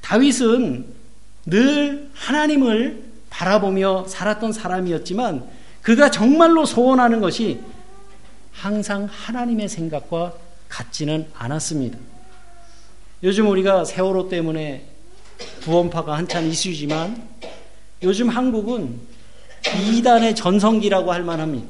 다윗은 0.00 0.86
늘 1.46 2.08
하나님을 2.14 3.04
바라보며 3.30 4.06
살았던 4.06 4.52
사람이었지만 4.52 5.44
그가 5.82 6.10
정말로 6.10 6.64
소원하는 6.64 7.20
것이 7.20 7.60
항상 8.52 9.08
하나님의 9.10 9.68
생각과 9.68 10.34
같지는 10.68 11.26
않았습니다. 11.34 11.98
요즘 13.22 13.48
우리가 13.48 13.84
세월호 13.84 14.28
때문에 14.28 14.86
구원파가 15.64 16.16
한참 16.16 16.46
이슈지만 16.46 17.28
요즘 18.02 18.28
한국은 18.28 19.13
이단의 19.72 20.34
전성기라고 20.34 21.12
할 21.12 21.22
만합니다. 21.22 21.66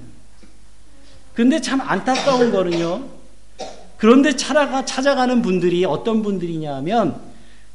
근데 1.35 1.61
참 1.61 1.81
안타까운 1.81 2.51
거는요. 2.53 3.09
그런데 3.97 4.37
찾아가, 4.37 4.85
찾아가는 4.85 5.43
분들이 5.43 5.85
어떤 5.85 6.23
분들이냐 6.23 6.75
하면 6.77 7.21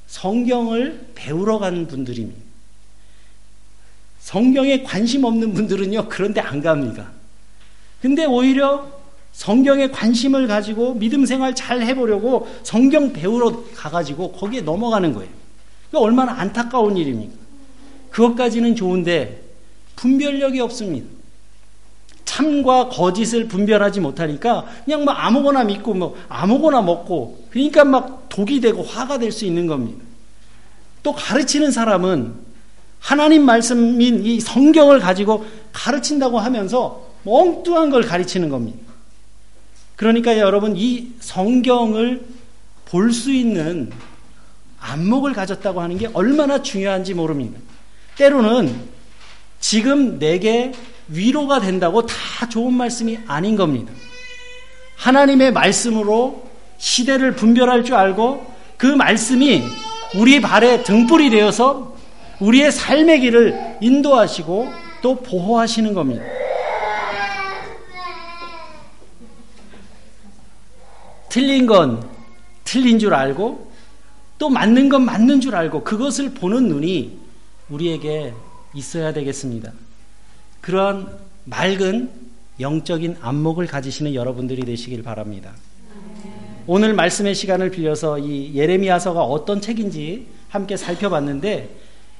성경을 0.07 1.11
배우러 1.15 1.59
가는 1.59 1.87
분들입니다. 1.87 2.39
성경에 4.19 4.83
관심 4.83 5.23
없는 5.23 5.53
분들은요, 5.53 6.07
그런데 6.09 6.39
안 6.41 6.61
갑니다. 6.61 7.11
근데 8.01 8.25
오히려 8.25 8.87
성경에 9.31 9.89
관심을 9.89 10.47
가지고 10.47 10.95
믿음 10.95 11.25
생활 11.25 11.55
잘 11.55 11.81
해보려고 11.81 12.47
성경 12.63 13.13
배우러 13.13 13.63
가가지고 13.73 14.33
거기에 14.33 14.61
넘어가는 14.61 15.13
거예요. 15.13 15.31
얼마나 15.93 16.33
안타까운 16.33 16.97
일입니까? 16.97 17.33
그것까지는 18.11 18.75
좋은데 18.75 19.48
분별력이 19.99 20.61
없습니다. 20.61 21.07
참과 22.23 22.87
거짓을 22.87 23.47
분별하지 23.47 23.99
못하니까 23.99 24.65
그냥 24.85 25.03
뭐 25.03 25.13
아무거나 25.13 25.65
믿고 25.65 25.93
뭐 25.93 26.15
아무거나 26.29 26.81
먹고 26.81 27.47
그러니까 27.49 27.83
막 27.83 28.29
독이 28.29 28.61
되고 28.61 28.81
화가 28.81 29.17
될 29.17 29.31
수 29.31 29.45
있는 29.45 29.67
겁니다. 29.67 30.01
또 31.03 31.11
가르치는 31.11 31.71
사람은 31.71 32.33
하나님 32.99 33.43
말씀인 33.43 34.25
이 34.25 34.39
성경을 34.39 34.99
가지고 34.99 35.45
가르친다고 35.73 36.39
하면서 36.39 37.05
엉뚱한 37.25 37.89
걸 37.89 38.03
가르치는 38.03 38.49
겁니다. 38.49 38.79
그러니까 39.97 40.37
여러분 40.37 40.77
이 40.77 41.09
성경을 41.19 42.25
볼 42.85 43.11
수 43.11 43.31
있는 43.33 43.91
안목을 44.79 45.33
가졌다고 45.33 45.81
하는 45.81 45.97
게 45.97 46.09
얼마나 46.13 46.61
중요한지 46.61 47.13
모릅니다. 47.13 47.59
때로는 48.15 48.98
지금 49.59 50.19
내게 50.19 50.71
위로가 51.07 51.59
된다고 51.59 52.05
다 52.05 52.47
좋은 52.47 52.73
말씀이 52.73 53.19
아닌 53.27 53.55
겁니다. 53.55 53.91
하나님의 54.95 55.53
말씀으로 55.53 56.47
시대를 56.77 57.35
분별할 57.35 57.83
줄 57.83 57.95
알고 57.95 58.45
그 58.77 58.85
말씀이 58.85 59.63
우리 60.15 60.41
발에 60.41 60.83
등불이 60.83 61.29
되어서 61.29 61.95
우리의 62.39 62.71
삶의 62.71 63.19
길을 63.19 63.77
인도하시고 63.81 64.71
또 65.01 65.15
보호하시는 65.15 65.93
겁니다. 65.93 66.23
틀린 71.27 71.67
건 71.67 72.09
틀린 72.63 72.97
줄 72.97 73.13
알고 73.13 73.71
또 74.37 74.49
맞는 74.49 74.89
건 74.89 75.03
맞는 75.05 75.41
줄 75.41 75.55
알고 75.55 75.83
그것을 75.83 76.33
보는 76.33 76.67
눈이 76.69 77.19
우리에게 77.69 78.33
있어야 78.73 79.13
되겠습니다. 79.13 79.71
그러한 80.61 81.07
맑은 81.45 82.09
영적인 82.59 83.17
안목을 83.21 83.67
가지시는 83.67 84.13
여러분들이 84.13 84.63
되시길 84.63 85.03
바랍니다. 85.03 85.53
오늘 86.67 86.93
말씀의 86.93 87.33
시간을 87.33 87.71
빌려서 87.71 88.19
이 88.19 88.53
예레미야서가 88.53 89.23
어떤 89.23 89.61
책인지 89.61 90.27
함께 90.49 90.77
살펴봤는데 90.77 91.75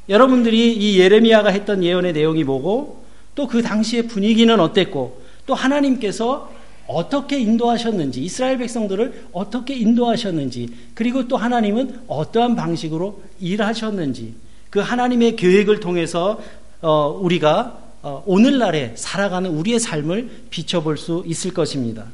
여러분들이 0.08 0.76
이 0.76 1.00
예레미야가 1.00 1.50
했던 1.50 1.84
예언의 1.84 2.14
내용이 2.14 2.44
뭐고 2.44 3.04
또 3.36 3.48
그 3.48 3.62
당시의 3.62 4.08
분위기는 4.08 4.60
어땠고 4.60 5.22
또 5.46 5.56
하나님께서 5.56 6.52
어떻게 6.88 7.40
인도하셨는지 7.40 8.22
이스라엘 8.22 8.58
백성들을 8.58 9.28
어떻게 9.32 9.76
인도하셨는지 9.76 10.70
그리고 10.94 11.28
또 11.28 11.38
하나님은 11.38 12.02
어떠한 12.08 12.56
방식으로 12.56 13.22
일하셨는지 13.40 14.34
그 14.70 14.80
하나님의 14.80 15.36
계획을 15.36 15.80
통해서 15.80 16.42
어, 16.82 17.08
우리가 17.22 17.80
어, 18.02 18.24
오늘날에 18.26 18.94
살아가는 18.96 19.50
우리의 19.50 19.80
삶을 19.80 20.46
비춰볼 20.50 20.98
수 20.98 21.24
있을 21.26 21.54
것입니다. 21.54 22.06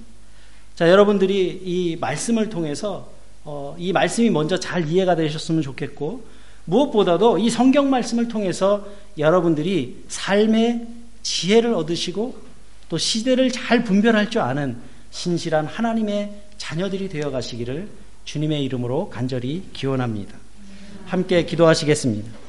자, 0.75 0.89
여러분들이 0.89 1.61
이 1.63 1.97
말씀을 1.97 2.49
통해서 2.49 3.09
어, 3.43 3.75
이 3.77 3.93
말씀이 3.93 4.29
먼저 4.29 4.59
잘 4.59 4.89
이해가 4.89 5.15
되셨으면 5.15 5.61
좋겠고 5.61 6.23
무엇보다도 6.65 7.37
이 7.37 7.49
성경 7.49 7.89
말씀을 7.89 8.27
통해서 8.27 8.87
여러분들이 9.17 10.03
삶의 10.07 10.87
지혜를 11.21 11.73
얻으시고 11.73 12.35
또 12.89 12.97
시대를 12.97 13.51
잘 13.51 13.83
분별할 13.83 14.29
줄 14.29 14.41
아는 14.41 14.77
신실한 15.11 15.67
하나님의 15.67 16.33
자녀들이 16.57 17.09
되어 17.09 17.29
가시기를 17.31 17.87
주님의 18.25 18.63
이름으로 18.63 19.09
간절히 19.09 19.63
기원합니다. 19.73 20.35
함께 21.05 21.45
기도하시겠습니다. 21.45 22.44